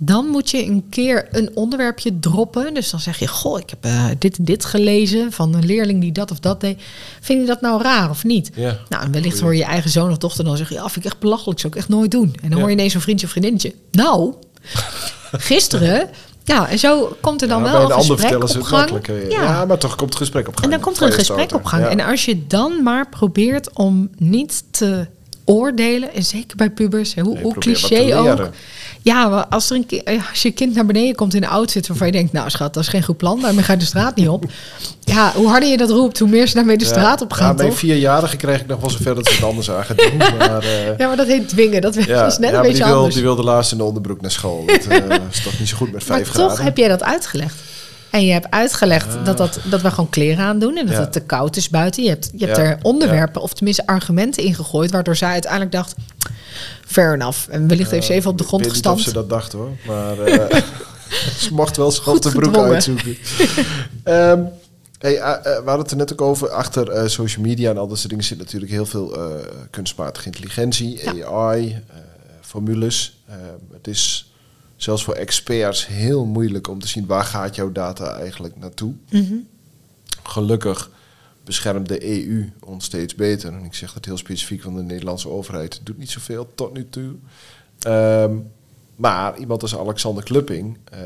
[0.00, 2.74] Dan moet je een keer een onderwerpje droppen.
[2.74, 6.00] Dus dan zeg je: Goh, ik heb eh, dit en dit gelezen van een leerling
[6.00, 6.82] die dat of dat deed.
[7.20, 8.50] Vind je dat nou raar of niet?
[8.54, 8.76] ja.
[8.88, 10.76] Nou, en wellicht hoor je je eigen zoon of dochter dan zeggen...
[10.76, 12.34] ja, vind ik echt belachelijk, zou ik echt nooit doen.
[12.34, 12.56] En dan Ja.
[12.56, 13.74] hoor je ineens zo'n vriendje of vriendinnetje.
[13.90, 14.34] Nou,
[15.32, 16.08] gisteren...
[16.44, 19.06] Ja, en zo komt er dan Ja, wel een een gesprek vertellen ze op het
[19.06, 19.06] gang.
[19.32, 19.42] Ja.
[19.42, 19.64] Ja.
[19.64, 20.64] maar toch komt het gesprek op gang.
[20.64, 21.82] En dan komt er een gesprek op gang.
[21.82, 21.88] Ja.
[21.88, 25.06] En als je dan maar probeert om niet te
[25.46, 26.14] oordelen...
[26.14, 28.48] en zeker bij pubers, hoe, Nee, cliché ook...
[29.02, 31.86] Ja, maar als, er een, eh, als je kind naar beneden komt in een outfit
[31.88, 32.32] waarvan je denkt...
[32.32, 34.44] nou schat, dat is geen goed plan, daarmee ga je de straat niet op.
[35.04, 36.90] Ja, hoe harder je dat roept, hoe meer ze daarmee de Ja.
[36.90, 37.78] straat op gaan, Ja, mijn toch?
[37.78, 40.16] vierjarige kreeg ik nog wel zover dat ze het anders aan gaan doen.
[40.38, 41.80] Maar, eh, Ja, maar dat heet dwingen.
[41.80, 43.14] Dat ja, is net ja, een maar beetje die, wil, anders.
[43.14, 44.64] die wilde laatst in de onderbroek naar school.
[44.66, 46.64] Dat eh, is toch niet zo goed met Maar vijf toch graden.
[46.64, 47.54] heb jij dat uitgelegd.
[48.10, 51.00] En je hebt uitgelegd dat, dat, dat we gewoon kleren aandoen en dat Ja.
[51.00, 52.02] het te koud is buiten.
[52.02, 52.62] Je hebt, je hebt Ja.
[52.62, 55.94] er onderwerpen of tenminste argumenten in gegooid, waardoor zij uiteindelijk dacht,
[56.86, 57.48] fair enough.
[57.48, 59.52] En wellicht heeft ze even op de grond Ik weet niet of ze dat dacht
[59.52, 59.70] hoor.
[59.86, 60.60] Maar eh,
[61.38, 62.72] ze mocht wel Goed de broek gedwongen.
[62.72, 63.16] uitzoeken.
[64.04, 64.42] Ehm,
[64.98, 66.48] hey, eh, eh, we hadden het er net ook over.
[66.50, 69.16] Achter social media en al dat soort dingen zit natuurlijk heel veel
[69.70, 71.82] kunstmatige intelligentie, AI,
[72.40, 73.18] formules.
[73.26, 73.34] Eh,
[73.72, 74.32] het is
[74.76, 78.94] zelfs voor experts heel moeilijk om te zien waar gaat jouw data eigenlijk naartoe.
[79.10, 79.34] Mhm.
[80.22, 80.90] Gelukkig
[81.44, 83.52] beschermt de EU ons steeds beter.
[83.52, 85.80] En ik zeg dat heel specifiek van de Nederlandse overheid.
[85.82, 87.14] doet niet zoveel tot nu toe.
[87.78, 88.34] Ehm,
[88.96, 90.98] maar iemand als Alexander Klupping eh,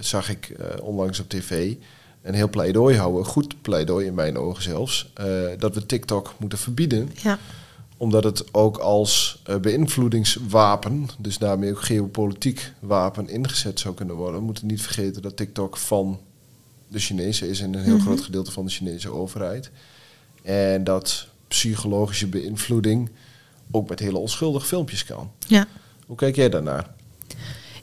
[0.00, 1.74] zag ik eh, onlangs op tv
[2.22, 3.24] een heel pleidooi houden.
[3.24, 5.10] Goed pleidooi in mijn ogen zelfs.
[5.14, 5.26] eh,
[5.58, 7.10] dat we TikTok moeten verbieden.
[7.22, 7.38] Ja.
[8.00, 14.38] Omdat het ook als eh, beïnvloedingswapen, dus daarmee ook geopolitiek wapen, ingezet zou kunnen worden.
[14.40, 16.20] We moeten niet vergeten dat TikTok van
[16.88, 18.02] de Chinezen is en een heel Mhm.
[18.04, 19.70] groot gedeelte van de Chinese overheid.
[20.42, 23.10] En dat psychologische beïnvloeding
[23.70, 25.30] ook met hele onschuldige filmpjes kan.
[25.46, 25.66] ja.
[26.06, 26.90] Hoe kijk jij daarnaar?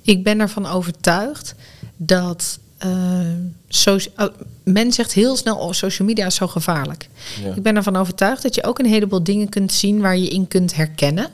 [0.02, 1.56] Ik ben ervan overtuigd
[1.98, 2.90] dat eh,
[3.68, 4.28] soci- oh,
[4.64, 7.10] men zegt heel snel: oh, social media is zo gevaarlijk.
[7.44, 7.54] Ja.
[7.56, 10.48] Ik ben ervan overtuigd dat je ook een heleboel dingen kunt zien waar je in
[10.48, 11.28] kunt herkennen.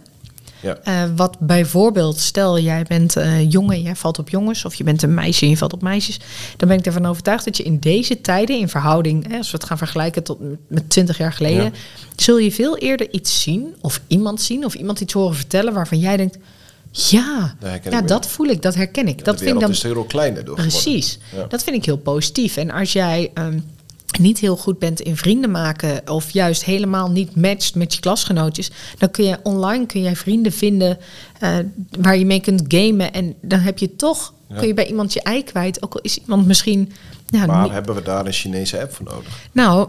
[0.61, 0.77] Ja.
[0.83, 5.01] Eh, wat bijvoorbeeld, stel jij bent eh jongen, jij valt op jongens, of je bent
[5.01, 6.19] een meisje en je valt op meisjes,
[6.57, 9.57] dan ben ik ervan overtuigd dat je in deze tijden, in verhouding, hè, als we
[9.57, 10.37] het gaan vergelijken tot
[10.67, 11.71] met 20 jaar geleden, Ja.
[12.15, 15.99] zul je veel eerder iets zien of iemand zien of iemand iets horen vertellen waarvan
[15.99, 16.37] jij denkt,
[16.91, 17.55] ja,
[17.89, 19.25] ja dat voel ik, dat herken ik.
[19.25, 20.55] Dat vind ik dan is heel kleiner door.
[20.55, 21.19] Precies.
[21.35, 21.45] Ja.
[21.45, 22.57] Dat vind ik heel positief.
[22.57, 23.59] En als jij ehm,
[24.19, 28.71] niet heel goed bent in vrienden maken of juist helemaal niet matcht met je klasgenootjes,
[28.97, 30.97] dan kun je online kun jij vrienden vinden
[31.39, 31.57] eh,
[31.99, 34.57] waar je mee kunt gamen en dan heb je toch Ja.
[34.57, 35.83] kun je bij iemand je ei kwijt.
[35.83, 36.91] Ook al is iemand misschien
[37.47, 39.39] Maar niet- hebben we daar een Chinese app voor nodig?
[39.51, 39.87] nou,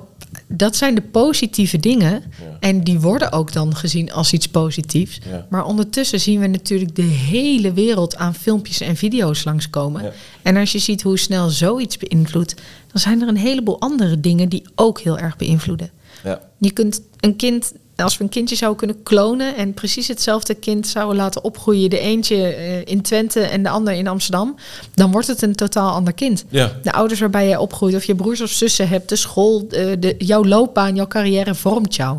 [0.54, 2.12] dat zijn de positieve dingen.
[2.12, 2.56] Ja.
[2.60, 5.18] En die worden ook dan gezien als iets positiefs.
[5.30, 5.46] Ja.
[5.50, 10.02] Maar ondertussen zien we natuurlijk de hele wereld aan filmpjes en video's langskomen.
[10.02, 10.12] Ja.
[10.42, 12.54] En als je ziet hoe snel zoiets beïnvloedt,
[12.92, 15.90] dan zijn er een heleboel andere dingen die ook heel erg beïnvloeden.
[16.24, 16.40] Ja.
[16.58, 17.72] Je kunt een kind,
[18.02, 21.98] als we een kindje zouden kunnen klonen en precies hetzelfde kind zouden laten opgroeien, de
[21.98, 24.56] eentje eh, in Twente en de ander in Amsterdam,
[24.94, 26.44] dan wordt het een totaal ander kind.
[26.48, 26.72] Ja.
[26.82, 30.14] De ouders waarbij je opgroeit, of je broers of zussen hebt, de school, de, de,
[30.18, 32.18] jouw loopbaan, jouw carrière vormt jou.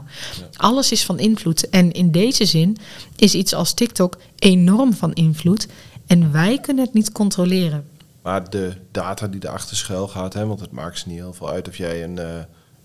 [0.56, 1.70] Alles is van invloed.
[1.70, 2.78] En in deze zin
[3.16, 5.68] is iets als TikTok enorm van invloed.
[6.08, 7.86] En wij kunnen het niet controleren.
[8.22, 11.50] Maar de data die erachter schuil gaat, hè, want het maakt ze niet heel veel
[11.50, 12.26] uit of jij een, eh,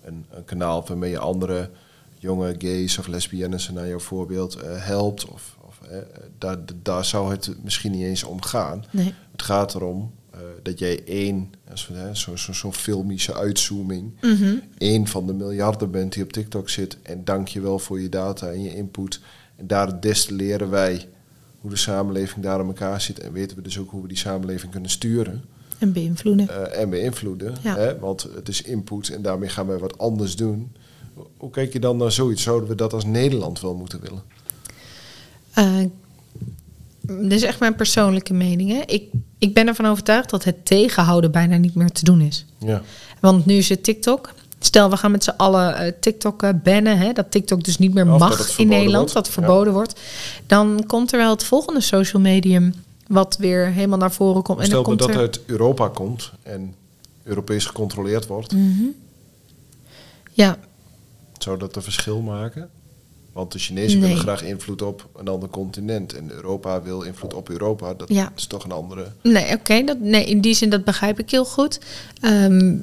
[0.04, 1.70] een, een kanaal hebt waarmee je andere
[2.18, 5.24] jonge gays of lesbiennes, naar jouw voorbeeld, eh, helpt.
[5.28, 5.98] Of, of, eh,
[6.38, 8.84] daar, daar zou het misschien niet eens om gaan.
[8.90, 9.14] Nee.
[9.32, 14.10] Het gaat erom, eh, dat jij één, als we, hè, zo, zo, zo'n filmische uitzooming,
[14.20, 14.54] Mhm.
[14.78, 16.96] één van de miljarden bent die op TikTok zit.
[17.02, 19.20] En dank je wel voor je data en je input.
[19.56, 21.08] En daar destilleren wij
[21.60, 23.18] hoe de samenleving daar in elkaar zit.
[23.20, 25.44] En weten we dus ook hoe we die samenleving kunnen sturen
[25.78, 26.72] En beïnvloeden.
[26.74, 27.54] en beïnvloeden.
[27.62, 27.76] Ja.
[27.76, 27.98] Hè?
[27.98, 30.72] Want het is input en daarmee gaan wij wat anders doen.
[31.36, 32.42] Hoe kijk je dan naar zoiets?
[32.42, 34.22] Zouden we dat als Nederland wel moeten willen?
[35.52, 35.78] Eh,
[37.00, 38.70] dit is echt mijn persoonlijke mening.
[38.70, 38.82] Hè?
[38.86, 39.04] Ik,
[39.38, 42.44] ik ben ervan overtuigd dat het tegenhouden bijna niet meer te doen is.
[42.58, 42.82] Ja.
[43.20, 44.34] Want nu is het TikTok.
[44.60, 46.98] Stel, we gaan met z'n allen eh, TikTok eh, bannen.
[46.98, 47.12] Hè?
[47.12, 49.12] Dat TikTok dus niet meer Of dat mag in Nederland.
[49.12, 49.12] wordt.
[49.12, 50.00] Dat verboden wordt.
[50.46, 52.74] Dan komt er wel het volgende social medium...
[53.06, 54.58] wat weer helemaal naar voren komt.
[54.58, 55.16] En dan Stel komt dat er...
[55.16, 56.74] uit Europa komt en
[57.22, 58.52] Europees gecontroleerd wordt.
[58.52, 58.84] Mhm.
[60.32, 60.58] Ja,
[61.38, 62.68] Zou dat een verschil maken?
[63.32, 64.08] Want de Chinezen Nee.
[64.08, 66.12] willen graag invloed op een ander continent.
[66.12, 67.94] En Europa wil invloed op Europa.
[67.94, 68.32] Dat Ja.
[68.36, 69.12] is toch een andere...
[69.22, 69.82] Nee, oké.
[69.84, 71.80] dat nee, in die zin, dat begrijp ik heel goed.
[72.20, 72.76] Ehm,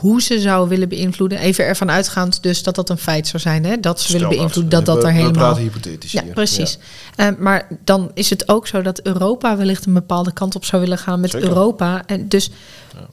[0.00, 1.38] hoe ze zou willen beïnvloeden.
[1.38, 3.64] Even ervan uitgaand dus dat dat een feit zou zijn.
[3.64, 3.80] Hè?
[3.80, 5.32] Dat ze Stel willen beïnvloeden, dat We- dat er We helemaal...
[5.42, 6.32] praten hypothetisch Ja, hier.
[6.32, 6.78] precies.
[7.16, 10.82] Ehm, maar dan is het ook zo dat Europa wellicht een bepaalde kant op zou
[10.82, 11.48] willen gaan met Zeker.
[11.48, 12.06] Europa.
[12.06, 12.50] En dus
[12.94, 13.08] Ja.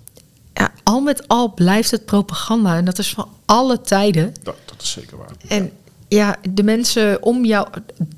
[0.58, 2.76] Ja, al met al blijft het propaganda.
[2.78, 4.34] En dat is van alle tijden.
[4.43, 5.32] Dat, dat is zeker waar.
[5.47, 5.72] En
[6.08, 7.68] ja, de mensen om jou,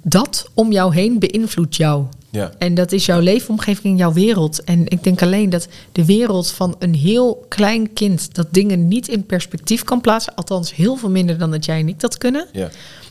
[0.04, 2.06] dat om jou heen beïnvloedt jou.
[2.30, 2.52] Ja.
[2.58, 4.64] En dat is jouw leefomgeving, jouw wereld.
[4.64, 9.08] En ik denk alleen dat de wereld van een heel klein kind dat dingen niet
[9.08, 12.48] in perspectief kan plaatsen, althans heel veel minder dan dat jij en ik dat kunnen.
[12.52, 12.70] Ja.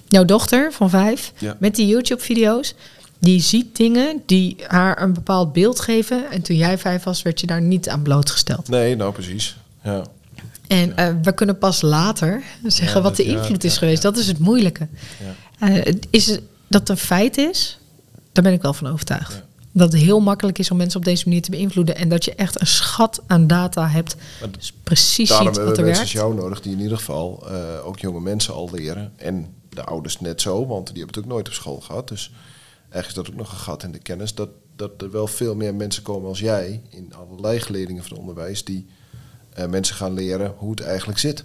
[0.08, 1.56] Jouw dochter van vijf, Ja.
[1.58, 2.74] met die YouTube-video's,
[3.18, 6.30] die ziet dingen die haar een bepaald beeld geven.
[6.30, 8.68] En toen jij vijf was, werd je daar niet aan blootgesteld.
[8.68, 9.56] Nee, nou precies.
[9.82, 10.04] Ja.
[10.66, 14.02] En eh, we kunnen pas later zeggen Ja, wat de ja, invloed is geweest.
[14.02, 14.88] Dat is het moeilijke.
[15.58, 15.68] Ja.
[15.68, 17.78] Eh, is het, dat een feit is,
[18.32, 19.42] daar ben ik wel van overtuigd.
[19.72, 21.96] Dat het heel makkelijk is om mensen op deze manier te beïnvloeden.
[21.96, 24.16] En dat je echt een schat aan data hebt.
[24.58, 26.00] Dus precies Daarom ziet hebben wat we er mensen werkt.
[26.00, 29.12] als jou nodig die in ieder geval eh, ook jonge mensen al leren.
[29.16, 32.08] En de ouders net zo, want die hebben het ook nooit op school gehad.
[32.08, 32.32] Dus
[32.90, 34.34] eigenlijk is dat ook nog een gat in de kennis.
[34.34, 38.20] Dat, dat er wel veel meer mensen komen als jij in allerlei geledingen van het
[38.20, 38.86] onderwijs die
[39.54, 41.44] eh, mensen gaan leren hoe het eigenlijk zit.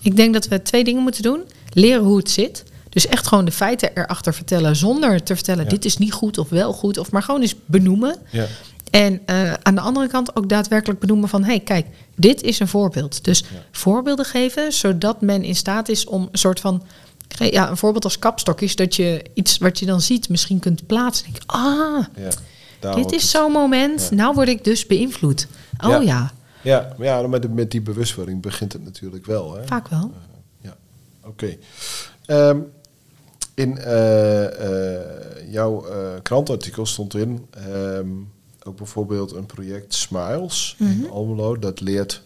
[0.00, 1.42] Ik denk dat we twee dingen moeten doen.
[1.72, 2.64] Leren hoe het zit.
[2.88, 4.76] Dus echt gewoon de feiten erachter vertellen.
[4.76, 5.70] Zonder te vertellen, Ja.
[5.70, 6.98] dit is niet goed of wel goed.
[6.98, 8.16] Of maar gewoon eens benoemen.
[8.30, 8.46] Ja.
[8.90, 11.42] En eh, aan de andere kant ook daadwerkelijk benoemen van...
[11.42, 13.24] hé, hey, kijk, dit is een voorbeeld.
[13.24, 16.82] Dus voorbeelden geven, zodat men in staat is om een soort van...
[17.28, 20.86] Ja, een voorbeeld als kapstok is dat je iets wat je dan ziet misschien kunt
[20.86, 21.24] plaatsen.
[21.32, 22.04] Denk, ah,
[22.80, 22.94] Ja.
[22.94, 24.10] Dit is zo'n moment.
[24.10, 25.46] Nou word ik dus beïnvloed.
[25.84, 26.00] Oh Ja.
[26.00, 29.54] ja, Ja, maar ja met, met die bewustwording begint het natuurlijk wel.
[29.54, 29.66] Hè?
[29.66, 30.12] vaak wel.
[30.60, 30.76] Ja,
[31.24, 31.56] oké.
[32.26, 32.58] Ehm,
[33.54, 34.44] in eh,
[34.98, 38.08] eh, jouw eh, krantartikel stond in ehm,
[38.62, 40.90] ook bijvoorbeeld een project Smiles Mhm.
[40.90, 41.58] in Almelo.
[41.58, 42.22] Dat leert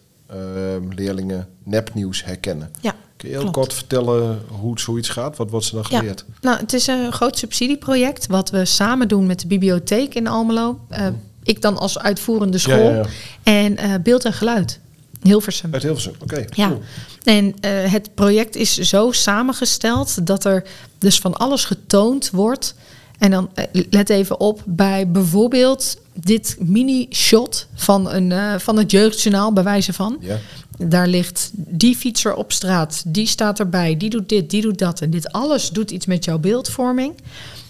[0.95, 2.70] leerlingen nepnieuws herkennen.
[2.81, 3.57] Ja, Kun je heel klopt.
[3.57, 5.37] kort vertellen hoe het zoiets gaat?
[5.37, 5.99] Wat wordt ze dan Ja.
[5.99, 6.24] geleerd?
[6.41, 10.81] Nou, het is een groot subsidieproject wat we samen doen met de bibliotheek in Almelo.
[10.89, 11.07] Eh,
[11.43, 12.91] ik dan als uitvoerende Ja, school.
[12.91, 13.05] ja, ja.
[13.43, 14.81] En eh, beeld en geluid.
[15.22, 15.72] Hilversum.
[15.72, 16.45] Uit Hilversum, oké.
[16.51, 16.81] Ja, cool.
[17.24, 20.64] en eh, het project is zo samengesteld dat er
[20.99, 22.74] dus van alles getoond wordt.
[23.21, 28.91] En dan eh, let even op bij bijvoorbeeld dit mini-shot van, een, eh, van het
[28.91, 30.16] jeugdjournaal, bij wijze van.
[30.21, 30.39] Ja.
[30.79, 35.01] Daar ligt die fietser op straat, die staat erbij, die doet dit, die doet dat.
[35.01, 37.14] En dit alles doet iets met jouw beeldvorming.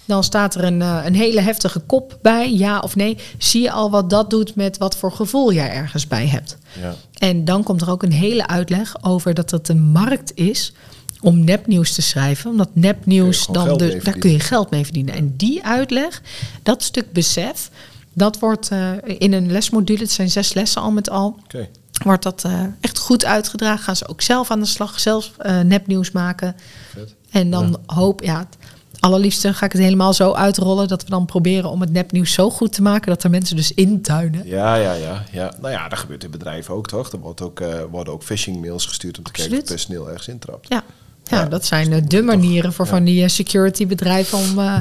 [0.05, 3.17] Dan staat er een, eh, een hele heftige kop bij, ja of nee.
[3.39, 6.57] Zie je al wat dat doet met wat voor gevoel jij ergens bij hebt.
[6.81, 6.95] Ja.
[7.19, 10.73] En dan komt er ook een hele uitleg over dat het een markt is
[11.21, 12.51] om nepnieuws te schrijven.
[12.51, 15.15] Omdat nepnieuws, dan dus, mee daar kun je geld mee verdienen.
[15.15, 16.23] En die uitleg,
[16.63, 17.71] dat stuk besef,
[18.13, 21.69] dat wordt eh, in een lesmodule, het zijn zes lessen al met al, Oké.
[22.05, 23.85] wordt dat eh, echt goed uitgedragen.
[23.85, 26.57] Gaan ze ook zelf aan de slag, zelf eh, nepnieuws maken.
[26.93, 27.15] Vet.
[27.31, 28.57] En dan hoop, ja, het
[29.01, 32.51] allerliefste ga ik het helemaal zo uitrollen dat we dan proberen om het nepnieuws zo
[32.51, 34.47] goed te maken dat er mensen dus intuinen.
[34.47, 35.55] Ja, ja, ja, ja.
[35.61, 37.13] Nou ja, dat gebeurt in bedrijven ook, toch?
[37.13, 40.09] Er wordt ook, eh, worden ook phishing mails gestuurd om te kijken of het personeel
[40.09, 40.69] ergens intrapt.
[40.69, 40.85] Ja,
[41.31, 44.79] ja, dat zijn eh, de manieren voor van die eh, security bedrijven om, eh,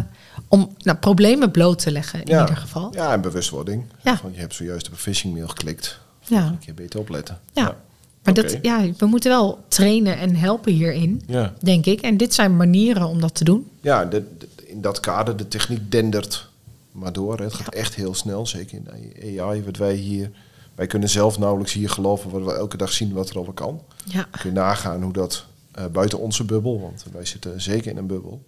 [0.48, 2.40] om nou, problemen bloot te leggen in ja.
[2.42, 2.94] ieder geval.
[2.94, 3.84] Ja, en bewustwording.
[4.04, 4.18] Ja.
[4.18, 6.00] Van, je hebt zojuist op een phishing mail geklikt.
[6.22, 6.38] Ja.
[6.40, 7.40] Volgende keer beter opletten.
[7.54, 7.76] Ja.
[8.24, 11.54] Maar dat, ja, we moeten wel trainen en helpen hierin, Ja.
[11.62, 12.02] denk ik.
[12.02, 13.68] En dit zijn manieren om dat te doen.
[13.82, 16.48] Ja, de, de- in dat kader, de techniek dendert
[16.92, 17.40] maar door.
[17.40, 18.80] Het gaat echt heel snel, zeker
[19.14, 19.64] in AI.
[19.64, 20.32] Wat wij hier,
[20.76, 23.82] wij kunnen zelf nauwelijks hier geloven wat we elke dag zien wat er al kan.
[24.06, 25.46] Ja, Kun je nagaan hoe dat
[25.88, 28.46] buiten onze bubbel, want wij zitten zeker in een bubbel.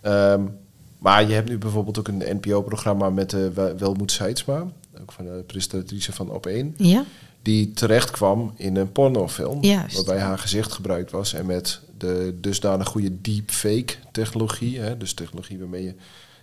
[0.00, 0.42] Ehm,
[0.98, 4.66] maar je hebt nu bijvoorbeeld ook een NPO-programma met eh, Wel- Welmoed Seidsma.
[5.00, 7.04] ook van de presentatrice van Op1, Ja,
[7.42, 9.62] die terecht kwam in een pornofilm.
[9.62, 9.96] Juist.
[9.96, 11.32] Waarbij haar gezicht gebruikt was.
[11.32, 14.78] En met de dusdanig goede deepfake technologie.
[14.80, 15.94] Hè, dus technologie waarmee je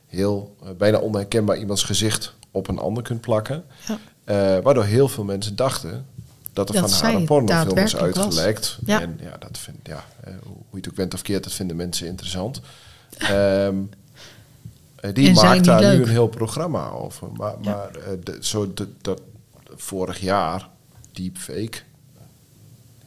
[0.08, 3.64] heel eh, bijna onherkenbaar iemands gezicht op een ander kunt plakken.
[3.88, 3.98] Ja.
[4.24, 6.06] Eh, waardoor heel veel mensen dachten
[6.54, 7.96] dat er Dat van haar een pornofilm was.
[7.98, 8.78] uitgelekt.
[8.86, 9.02] Ja.
[9.02, 11.76] En ja, dat vind, ja, eh, hoe je het ook bent of keert, dat vinden
[11.76, 12.62] mensen interessant.
[13.18, 13.76] Ehm,
[14.96, 17.28] eh, die En maakt daar nu een heel programma over.
[17.34, 17.72] Maar, Ja.
[17.72, 19.22] maar eh, de- zo de- dat
[19.76, 20.70] vorig jaar,
[21.12, 21.78] deepfake,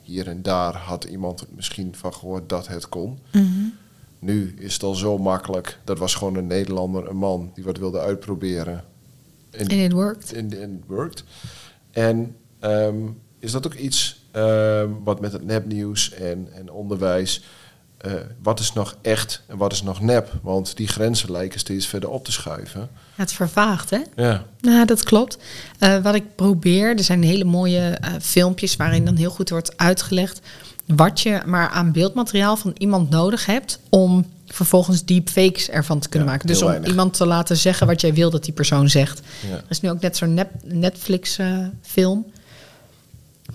[0.03, 3.19] hier en daar had iemand misschien van gehoord dat het kon.
[3.33, 3.45] Mhm.
[4.19, 5.79] Nu is het al zo makkelijk.
[5.85, 8.85] Dat was gewoon een Nederlander, een man, die wat wilde uitproberen.
[9.51, 10.33] En it worked.
[10.33, 11.25] en het worked.
[11.91, 12.97] En ehm,
[13.39, 17.43] is dat ook iets ehm, wat met het nepnieuws en, en onderwijs...
[17.99, 18.13] eh,
[18.43, 20.33] wat is nog echt en wat is nog nep?
[20.43, 22.89] Want die grenzen lijken steeds verder op te schuiven.
[23.15, 23.99] Het vervaagt, hè?
[24.17, 25.39] Ja, Nou, dat klopt.
[25.79, 29.77] Eh, wat ik probeer, er zijn hele mooie eh, filmpjes waarin dan heel goed wordt
[29.79, 30.41] uitgelegd
[30.87, 36.29] wat je maar aan beeldmateriaal van iemand nodig hebt om vervolgens deepfakes ervan te kunnen
[36.29, 36.49] Ja, maken.
[36.49, 36.89] Dus om weinig.
[36.89, 39.21] iemand te laten zeggen wat jij wil dat die persoon zegt.
[39.49, 39.55] Ja.
[39.57, 42.27] Er is nu ook net zo'n Netflix-film.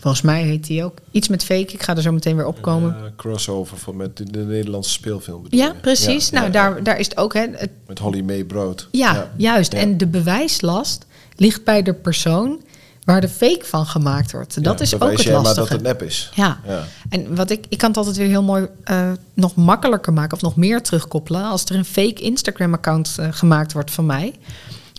[0.02, 1.74] Volgens mij heet die ook iets met fake.
[1.74, 2.95] Ik ga er zo meteen weer opkomen.
[2.95, 6.30] Eh, crossover van met de, de Nederlandse speelfilm ja, precies.
[6.30, 7.34] Ja, nou, ja, daar, daar is het ook.
[7.34, 8.88] Hè, het, Met Holly May Brood.
[8.91, 9.74] ja, juist.
[9.74, 12.62] En de bewijslast ligt bij de persoon
[13.04, 14.64] waar de fake van gemaakt wordt.
[14.64, 15.41] Dat is ook het lastige.
[15.41, 16.32] maar dat het nep is.
[16.36, 16.60] Ja.
[16.68, 16.84] Ja.
[17.10, 20.41] En wat ik, ik kan het altijd weer heel mooi eh, nog makkelijker maken of
[20.41, 21.43] nog meer terugkoppelen.
[21.43, 24.34] Als er een fake Instagram-account eh, gemaakt wordt van mij,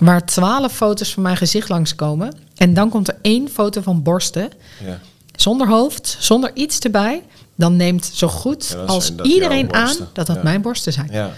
[0.04, 2.34] waar twaalf foto's van mijn gezicht langskomen.
[2.56, 4.50] En dan komt er één foto van borsten,
[4.84, 4.98] Ja.
[5.36, 7.22] zonder hoofd, zonder iets erbij.
[7.54, 10.42] Dan neemt zo goed Ja, als iedereen aan dat dat Ja.
[10.42, 11.08] mijn borsten zijn.
[11.12, 11.30] Ja.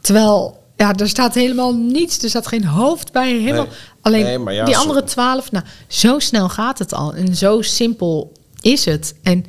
[0.00, 2.22] Terwijl, ja, er staat helemaal niets.
[2.22, 3.32] Er staat geen hoofd bij.
[3.32, 3.72] Helemaal, Nee.
[4.02, 7.14] Alleen Nee, die andere twaalf, nou, zo snel gaat het al.
[7.14, 9.14] En zo simpel is het.
[9.22, 9.44] En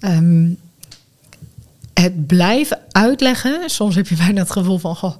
[0.00, 0.48] ehm,
[1.94, 3.70] het blijven uitleggen.
[3.70, 5.14] Soms heb je bijna het gevoel van, goh,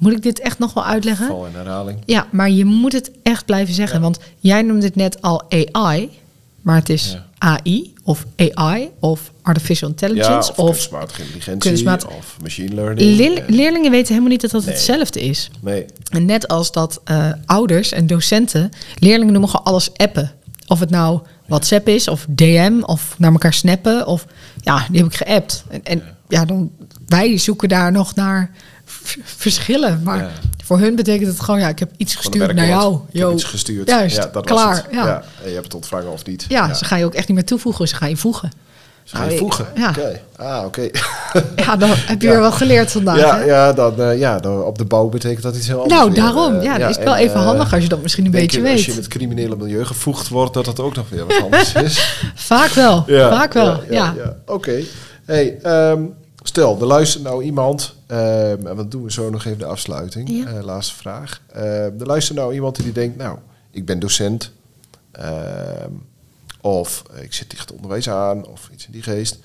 [0.00, 1.26] moet ik dit echt nog wel uitleggen?
[1.26, 1.98] Val in herhaling.
[2.06, 3.96] Ja, maar je moet het echt blijven zeggen.
[3.96, 4.02] Ja.
[4.02, 5.42] Want jij noemde het net al
[5.72, 6.10] AI.
[6.62, 7.26] Maar het is Ja.
[7.38, 13.16] AI of AI of Artificial Ja, Intelligence of, of kunstmatige intelligentie kunstmaat- of machine learning.
[13.16, 14.74] Leer- En- leerlingen weten helemaal niet dat dat Nee.
[14.74, 15.50] hetzelfde is.
[15.60, 20.32] Nee, En net als dat eh, ouders en docenten leerlingen noemen gewoon alles appen.
[20.66, 24.06] Of het nou WhatsApp is, of DM, of naar elkaar snappen.
[24.06, 24.26] Of
[24.60, 25.64] ja, die heb ik geappt.
[25.70, 26.70] En, en ja, dan,
[27.06, 28.50] wij zoeken daar nog naar
[29.24, 30.00] verschillen.
[30.04, 30.30] Maar Ja.
[30.64, 32.98] voor hun betekent het gewoon, ja, ik heb iets gestuurd naar jou.
[33.12, 33.88] Ik heb iets gestuurd.
[33.88, 34.68] Juist, ja, dat klaar.
[34.68, 34.86] Was het.
[34.90, 35.22] Ja.
[35.42, 36.44] En je hebt het ontvangen of niet.
[36.48, 38.50] Ja, ze gaan je ook echt niet meer toevoegen, ze gaan je voegen.
[39.04, 39.66] Ze gaan je voegen.
[39.74, 39.88] Ja.
[39.90, 40.20] Oké.
[40.36, 40.88] Ah, oké.
[41.56, 43.18] ja, dan heb je weer wel geleerd vandaag.
[43.18, 43.44] ja, hè?
[43.44, 45.94] ja, dan, eh, ja dan op de bouw betekent dat iets heel anders.
[46.00, 46.22] nou, weer.
[46.22, 46.56] daarom.
[46.56, 48.56] Eh, ja, dan is wel en, even eh, handig als je dat misschien een beetje
[48.56, 48.72] je, weet.
[48.72, 51.72] Als je in het criminele milieu gevoegd wordt, dat dat ook nog weer wat anders
[51.86, 52.14] is.
[52.34, 53.82] Vaak wel, vaak wel.
[53.90, 54.14] Ja,
[54.46, 54.80] Oké.
[55.24, 56.02] Hey, ehm,
[56.42, 60.28] stel, er luistert nou iemand, ehm, en wat doen we zo nog even de afsluiting,
[60.28, 60.46] Ja.
[60.46, 61.42] Eh, laatste vraag.
[61.52, 61.64] Ehm,
[62.00, 63.38] er luistert nou iemand die denkt, nou,
[63.70, 64.52] ik ben docent,
[65.12, 65.90] ehm,
[66.60, 69.38] of ik zit dicht onderwijs aan, of iets in die geest.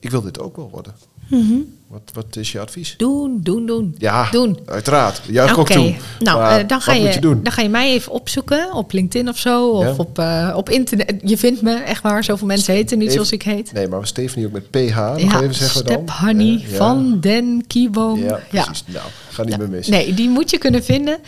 [0.00, 0.94] Ik wil dit ook wel worden.
[1.28, 1.58] Mhm.
[1.88, 2.94] Wat, wat is je advies?
[2.96, 3.94] Doen, doen, doen.
[3.98, 4.58] Ja, Doen.
[4.66, 5.20] uiteraard.
[5.30, 5.94] Juich Oké, ook toe.
[6.18, 9.38] nou, Maar eh, dan, ga je, dan ga je mij even opzoeken op LinkedIn of
[9.38, 9.68] zo.
[9.70, 9.94] Of Ja.
[9.96, 11.14] op, eh, op internet.
[11.24, 12.24] Je vindt me, echt waar.
[12.24, 13.72] Zoveel mensen heten niet Even- zoals ik heet.
[13.72, 15.94] Nee, maar Stephanie ook met PH, ja, even zeggen dan.
[15.94, 16.76] Step Honey Eh, ja.
[16.76, 18.18] van Den Kieboom.
[18.22, 18.84] Ja, precies.
[18.86, 19.88] Nou, ga niet meer mis.
[19.88, 21.18] Nee, die moet je kunnen vinden.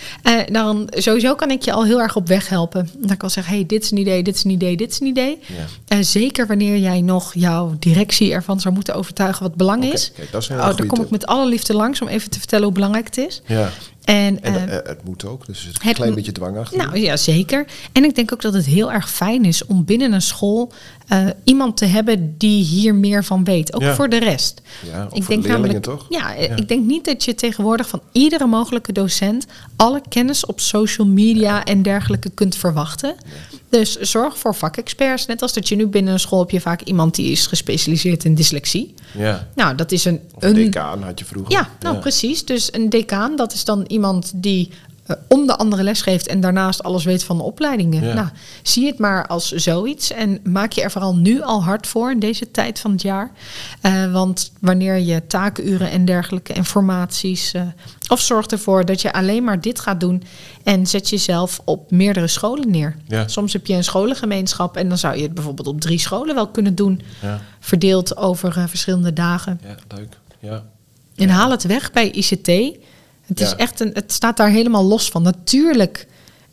[0.53, 2.89] Dan sowieso kan ik je al heel erg op weg helpen.
[2.99, 5.01] Dan kan ik zeggen, hey, dit is een idee, dit is een idee, dit is
[5.01, 5.39] een idee.
[5.87, 6.03] Ja.
[6.03, 10.13] Zeker wanneer jij nog jouw directie ervan zou moeten overtuigen wat belang is.
[10.17, 12.39] kijk, dat is een oh, daar kom ik met alle liefde langs om even te
[12.39, 13.43] vertellen hoe belangrijk het is.
[13.47, 13.71] Ja,
[14.05, 16.79] En, en eh, het moet ook, dus er zit een het klein beetje dwang achter.
[16.79, 17.67] Nou ja, zeker.
[17.93, 20.73] En ik denk ook dat het heel erg fijn is om binnen een school
[21.07, 23.75] eh, iemand te hebben die hier meer van weet.
[23.75, 23.95] Ook Ja.
[23.95, 24.61] voor de rest.
[24.93, 26.07] ja, of voor de leerlingen namelijk, toch?
[26.09, 26.57] Ja, eh, Ja.
[26.57, 29.47] ik denk niet dat je tegenwoordig van iedere mogelijke docent
[29.77, 33.15] alle kennis op social media en dergelijke kunt verwachten.
[33.69, 35.27] Dus zorg voor vakexperts.
[35.27, 38.25] Net als dat je nu binnen een school heb je vaak iemand die is gespecialiseerd
[38.25, 38.95] in dyslexie.
[39.19, 41.53] Ja, Nou, dat is een, of een decaan had je vroeger.
[41.53, 42.45] ja, nou precies.
[42.45, 44.71] Dus een decaan, dat is dan iemand die
[45.07, 48.05] eh, om de andere les geeft en daarnaast alles weet van de opleidingen.
[48.05, 48.15] Ja.
[48.15, 48.29] Nou,
[48.63, 52.19] zie het maar als zoiets en maak je er vooral nu al hard voor in
[52.19, 53.31] deze tijd van het jaar.
[53.81, 57.53] Eh, want wanneer je taakuren en dergelijke informaties.
[57.53, 57.63] eh,
[58.09, 60.23] of zorg ervoor dat je alleen maar dit gaat doen
[60.65, 62.97] en zet jezelf op meerdere scholen neer.
[63.09, 63.29] Ja.
[63.29, 66.49] Soms heb je een scholengemeenschap en dan zou je het bijvoorbeeld op drie scholen wel
[66.49, 69.61] kunnen doen, Ja, verdeeld over verschillende dagen.
[69.63, 70.17] ja, leuk.
[70.39, 70.65] Ja.
[71.17, 72.79] En haal het weg bij ICT.
[73.27, 75.23] Het, is echt een, het staat daar helemaal los van.
[75.23, 76.07] Natuurlijk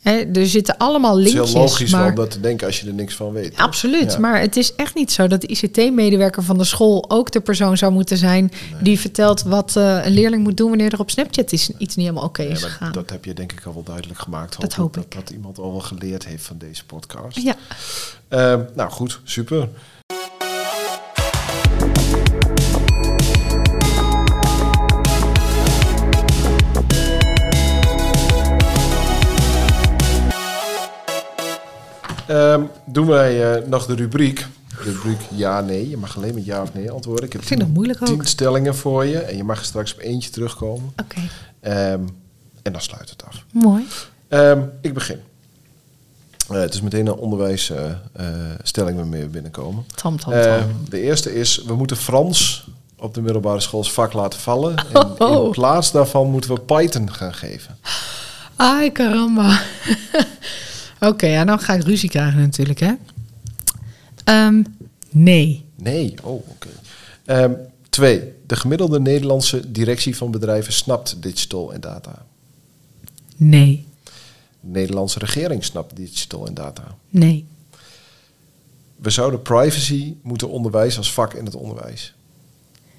[0.04, 1.52] Hè, er zitten allemaal Het is linkjes.
[1.52, 2.08] heel logisch maar...
[2.08, 3.56] om dat te denken als je er niks van weet.
[3.56, 4.18] Absoluut, Ja.
[4.18, 7.76] maar het is echt niet zo dat de ICT-medewerker van de school ook de persoon
[7.76, 8.52] zou moeten zijn
[8.82, 12.06] die vertelt wat eh, een leerling moet doen wanneer er op Snapchat is, iets niet
[12.06, 12.92] helemaal oké is gegaan.
[12.92, 14.60] dat heb je denk ik al wel duidelijk gemaakt.
[14.60, 15.14] Dat hoop ik.
[15.14, 17.38] Dat iemand al wel geleerd heeft van deze podcast.
[17.38, 17.56] Ja,
[18.28, 19.68] Ehm, nou goed, super.
[32.26, 34.46] Ehm, doen wij eh, nog de rubriek.
[34.68, 35.88] De rubriek ja, nee.
[35.88, 37.24] Je mag alleen met ja of nee antwoorden.
[37.26, 38.06] Ik heb Ik vind dat moeilijk ook.
[38.08, 39.18] tien stellingen voor je.
[39.18, 40.92] En je mag straks op eentje terugkomen.
[41.02, 41.20] oké.
[41.60, 42.00] Ehm,
[42.62, 43.44] en dan sluit het af.
[43.52, 43.84] Mooi.
[44.28, 45.18] Ehm, ik begin.
[46.48, 49.84] Eh, het is meteen een onderwijsstelling waarmee we binnenkomen.
[49.94, 50.84] Tam, tam, Eh, tam.
[50.88, 52.66] de eerste is, we moeten Frans
[52.96, 54.76] op de middelbare school als vak laten vallen.
[54.92, 55.44] En Oh.
[55.44, 57.78] in plaats daarvan moeten we Python gaan geven.
[58.56, 59.60] Ai, caramba.
[61.06, 62.92] Oké, ja, dan ga ik ruzie krijgen natuurlijk, hè.
[64.24, 64.62] Ehm,
[65.10, 65.64] nee.
[65.76, 66.68] Nee, oh, oké.
[67.24, 67.52] Ehm,
[67.88, 72.26] twee, de gemiddelde Nederlandse directie van bedrijven snapt digital en data.
[73.36, 73.86] Nee.
[74.60, 76.96] De Nederlandse regering snapt digital en data.
[77.08, 77.46] Nee.
[78.96, 82.14] We zouden privacy moeten onderwijzen als vak in het onderwijs.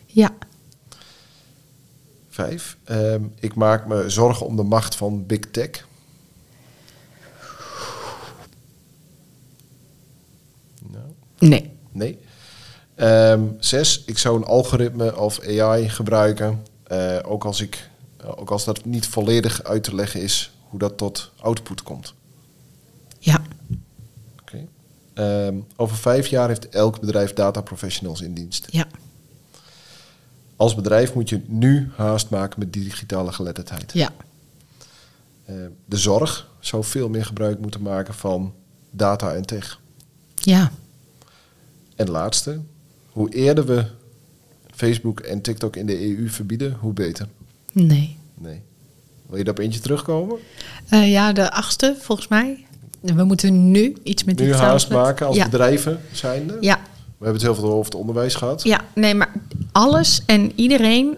[0.05, 0.35] Ja.
[2.29, 5.87] Vijf, ehm, ik maak me zorgen om de macht van big tech.
[10.91, 11.05] Nou,
[11.39, 11.71] Nee.
[11.91, 12.19] nee.
[12.95, 17.89] Ehm, zes, ik zou een algoritme of AI gebruiken, eh, ook, als ik,
[18.25, 22.13] ook als dat niet volledig uit te leggen is hoe dat tot output komt.
[23.19, 23.41] Ja.
[24.41, 24.65] Oké.
[25.13, 28.65] Ehm, over vijf jaar heeft elk bedrijf data professionals in dienst.
[28.69, 28.87] Ja.
[30.55, 33.93] Als bedrijf moet je nu haast maken met digitale geletterdheid.
[33.93, 34.09] Ja.
[35.45, 35.55] Eh,
[35.85, 38.53] de zorg zou veel meer gebruik moeten maken van
[38.91, 39.79] data en tech.
[40.35, 40.71] Ja.
[41.95, 42.59] En laatste,
[43.11, 43.85] hoe eerder we
[44.73, 47.27] Facebook en TikTok in de EU verbieden, hoe beter.
[47.71, 48.17] Nee.
[48.33, 48.61] Nee.
[49.25, 50.37] Wil je daar op eentje terugkomen?
[50.89, 52.65] Eh, ja, de achtste, volgens mij.
[52.99, 55.45] We moeten nu iets met Nu haast maken als ja.
[55.45, 56.57] bedrijven zijnde.
[56.59, 56.79] Ja.
[57.17, 58.63] We hebben het heel veel over het onderwijs gehad.
[58.63, 59.31] ja, nee, maar
[59.71, 61.17] alles en iedereen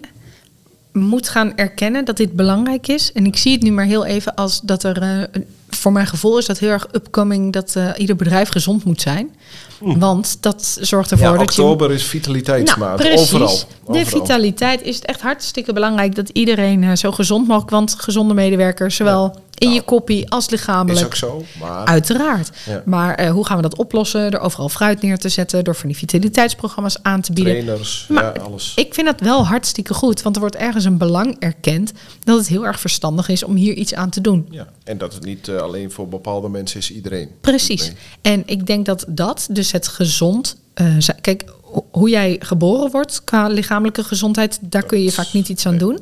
[0.92, 3.12] moet gaan erkennen dat dit belangrijk is.
[3.12, 5.02] En ik zie het nu maar heel even als dat er...
[5.02, 9.02] eh, voor mijn gevoel is dat heel erg upcoming dat eh, ieder bedrijf gezond moet
[9.02, 9.36] zijn.
[9.80, 11.62] Want dat zorgt ervoor Ja, dat je...
[11.62, 13.00] oktober is vitaliteitsmaand.
[13.00, 13.34] Nou, precies.
[13.34, 13.58] Overal.
[13.58, 14.06] De Overal.
[14.22, 18.96] vitaliteit is het echt hartstikke belangrijk dat iedereen eh, zo gezond mogelijk, want gezonde medewerkers,
[18.96, 21.06] zowel in je koppie als Is lichamelijk.
[21.06, 21.44] ook zo.
[21.60, 22.50] Maar Uiteraard.
[22.66, 22.82] Ja.
[22.86, 24.32] Maar eh, hoe gaan we dat oplossen?
[24.32, 27.54] Door overal fruit neer te zetten, door van die vitaliteitsprogramma's aan te bieden.
[27.54, 28.74] trainers, Maar ja, alles.
[28.76, 31.92] Ik vind dat wel hartstikke goed, want er wordt ergens een belang erkend
[32.24, 34.48] dat het heel erg verstandig is om hier iets aan te doen.
[34.50, 34.68] Ja.
[34.84, 37.30] En dat het niet eh, alleen voor bepaalde mensen is, iedereen.
[37.42, 37.92] Precies.
[38.22, 40.56] En ik denk dat dat, dus het gezond.
[40.74, 45.34] eh, zijn- kijk, ho- hoe jij geboren wordt qua lichamelijke gezondheid, daar kun je vaak
[45.34, 46.00] niet iets aan doen.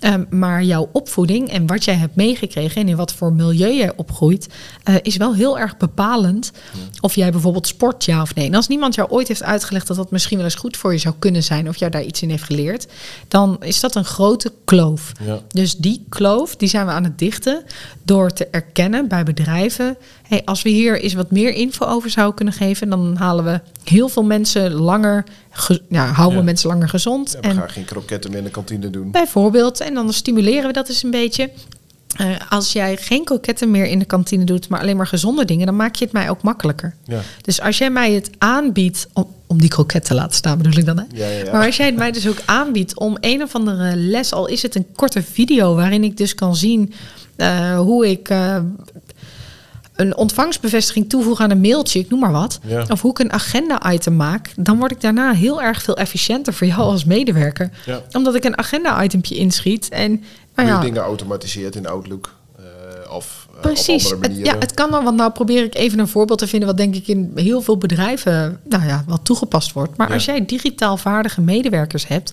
[0.00, 3.92] Ehm, maar jouw opvoeding en wat jij hebt meegekregen en in wat voor milieu jij
[3.96, 4.48] opgroeit,
[4.84, 6.52] eh, is wel heel erg bepalend.
[7.00, 8.46] Of jij bijvoorbeeld sport, ja of nee.
[8.46, 10.98] En als niemand jou ooit heeft uitgelegd dat dat misschien wel eens goed voor je
[10.98, 12.86] zou kunnen zijn, of jou daar iets in heeft geleerd,
[13.28, 15.12] dan is dat een grote kloof.
[15.24, 15.40] Ja.
[15.48, 17.64] Dus die kloof, die zijn we aan het dichten
[18.02, 19.96] door te erkennen bij bedrijven.
[20.28, 23.60] Hey, als we hier eens wat meer info over zouden kunnen geven, dan halen we
[23.84, 26.38] heel veel mensen langer, ge- ja, houden Ja.
[26.40, 27.30] we mensen langer gezond.
[27.32, 29.10] Ja, we en gaan geen kroketten meer in de kantine doen.
[29.10, 31.50] bijvoorbeeld, en dan stimuleren we dat eens een beetje.
[32.16, 35.66] Eh, als jij geen kroketten meer in de kantine doet, maar alleen maar gezonde dingen,
[35.66, 36.94] dan maak je het mij ook makkelijker.
[37.04, 37.20] Ja.
[37.42, 40.84] Dus als jij mij het aanbiedt, om, om die kroket te laten staan bedoel ik
[40.86, 41.04] dan, hè?
[41.14, 41.52] Ja, ja, ja.
[41.52, 44.62] Maar als jij het mij dus ook aanbiedt om een of andere les, al is
[44.62, 46.92] het een korte video waarin ik dus kan zien
[47.36, 48.58] eh, hoe ik eh,
[49.96, 52.58] een ontvangstbevestiging toevoeg aan een mailtje, ik noem maar wat.
[52.66, 52.84] Ja.
[52.90, 56.66] Of hoe ik een agenda-item maak, dan word ik daarna heel erg veel efficiënter voor
[56.66, 57.70] jou als medewerker.
[57.86, 58.02] Ja.
[58.12, 59.88] Omdat ik een agenda-itempje inschiet.
[59.88, 60.22] En
[60.54, 62.34] nou ja, dingen automatiseert in Outlook.
[62.58, 64.12] eh, of eh, Precies.
[64.12, 66.68] op Het, ja, het kan dan, want nou probeer ik even een voorbeeld te vinden
[66.68, 69.96] wat denk ik in heel veel bedrijven nou ja, wat toegepast wordt.
[69.96, 70.14] Maar Ja.
[70.14, 72.32] als jij digitaal vaardige medewerkers hebt,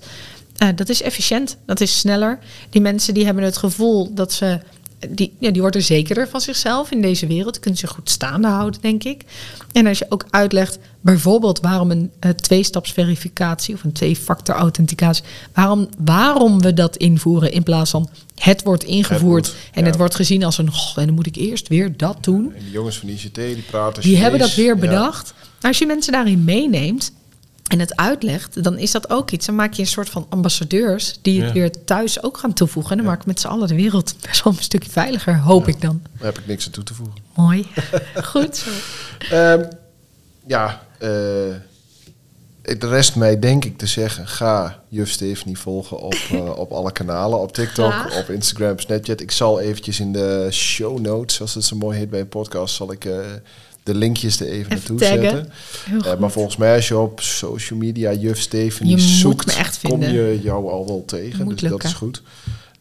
[0.57, 2.39] eh, dat is efficiënt, dat is sneller.
[2.69, 4.59] Die mensen die hebben het gevoel dat ze,
[5.09, 8.81] die, ja, die worden zekerder van zichzelf in deze wereld, kunnen zich goed staande houden,
[8.81, 9.21] denk ik.
[9.71, 15.23] En als je ook uitlegt bijvoorbeeld waarom een eh, tweestapsverificatie of een twee-factor authenticatie,
[15.53, 19.87] waarom, waarom we dat invoeren in plaats van het wordt ingevoerd moet, en ja.
[19.87, 22.53] het wordt gezien als een, "Goh, en dan moet ik eerst weer dat doen.
[22.55, 24.79] En die jongens van ICT die praten Die hebben dat weer Ja.
[24.79, 25.33] bedacht.
[25.61, 27.11] Als je mensen daarin meeneemt,
[27.73, 29.45] en het uitlegt, dan is dat ook iets.
[29.45, 31.53] Dan maak je een soort van ambassadeurs die het Ja.
[31.53, 32.91] weer thuis ook gaan toevoegen.
[32.91, 33.11] En dan Ja.
[33.11, 36.01] maak ik met z'n allen de wereld best wel een stukje veiliger, hoop ik dan.
[36.17, 37.15] Daar heb ik niks aan toe te voegen.
[37.35, 37.67] Mooi.
[38.31, 38.69] Goed zo.
[39.29, 39.63] Ehm,
[40.47, 41.09] ja, eh
[42.61, 46.91] het rest mij denk ik te zeggen, ga juf Stephanie volgen op, eh, op alle
[46.91, 47.39] kanalen.
[47.39, 48.17] Op TikTok, Graag.
[48.19, 49.21] op Instagram, Snapchat.
[49.21, 52.75] Ik zal eventjes in de show notes, zoals het zo mooi heet bij een podcast,
[52.75, 53.17] zal ik eh,
[53.83, 55.51] de linkjes er even, Even naartoe zetten.
[56.05, 60.39] Eh, maar volgens mij als je op social media juf Stephanie Je zoekt, kom je
[60.41, 61.43] jou al wel tegen.
[61.43, 62.21] Moet dus dat is goed.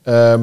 [0.03, 0.43] Ehm,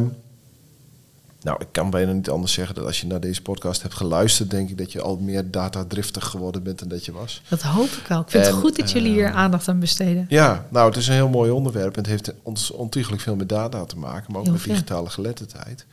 [1.41, 4.49] nou, ik kan bijna niet anders zeggen dat als je naar deze podcast hebt geluisterd,
[4.49, 7.41] denk ik dat je al meer datadriftig geworden bent dan dat je was.
[7.47, 8.21] Dat hoop ik wel.
[8.21, 10.25] Ik vind En, het goed dat jullie hier eh, aandacht aan besteden.
[10.29, 11.93] Ja, nou, het is een heel mooi onderwerp.
[11.95, 15.09] en Het heeft ons ontiegelijk veel met data te maken, maar ook Heel met digitale
[15.09, 15.85] geletterdheid.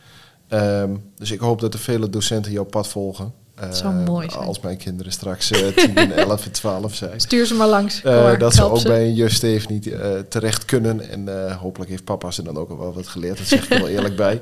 [0.48, 3.32] Ehm, dus ik hoop dat er vele docenten jouw pad volgen.
[3.70, 4.44] Zou Eh, mooi zijn.
[4.44, 7.20] Als mijn kinderen straks eh 10, en 11 en 12 zijn.
[7.20, 8.02] Stuur ze maar langs.
[8.02, 11.10] Eh, Hoor, dat ze ook bij een juf Steve niet eh, terecht kunnen.
[11.10, 13.38] En eh, hopelijk heeft papa ze dan ook al wel wat geleerd.
[13.38, 14.40] Dat zeg ik er wel eerlijk bij.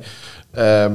[0.50, 0.92] Ehm,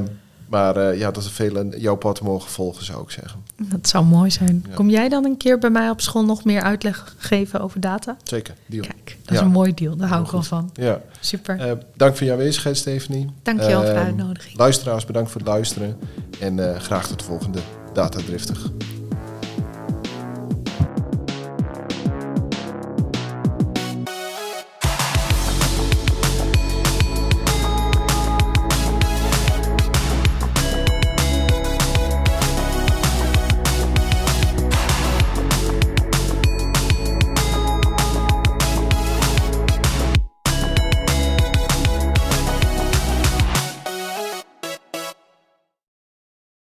[0.48, 3.40] maar eh, ja, dat er velen jouw pad mogen volgen, zou ik zeggen.
[3.58, 4.64] Dat zou mooi zijn.
[4.70, 4.76] Ja.
[4.76, 8.18] Kom jij dan een keer bij mij op school nog meer uitleg geven over data?
[8.24, 8.82] Zeker, deal.
[8.84, 9.96] Kijk, dat is een mooi deal.
[9.96, 10.70] Daar hou ik wel van.
[10.74, 11.02] Ja.
[11.20, 11.60] Super.
[11.60, 13.30] Eh, dank voor je aanwezigheid, Stephanie.
[13.44, 14.58] Dank je wel voor de Ehm, uitnodiging.
[14.58, 15.98] Luisteraars, bedankt voor het luisteren.
[16.40, 17.60] En eh, graag tot de volgende
[17.94, 18.58] Data Driftig.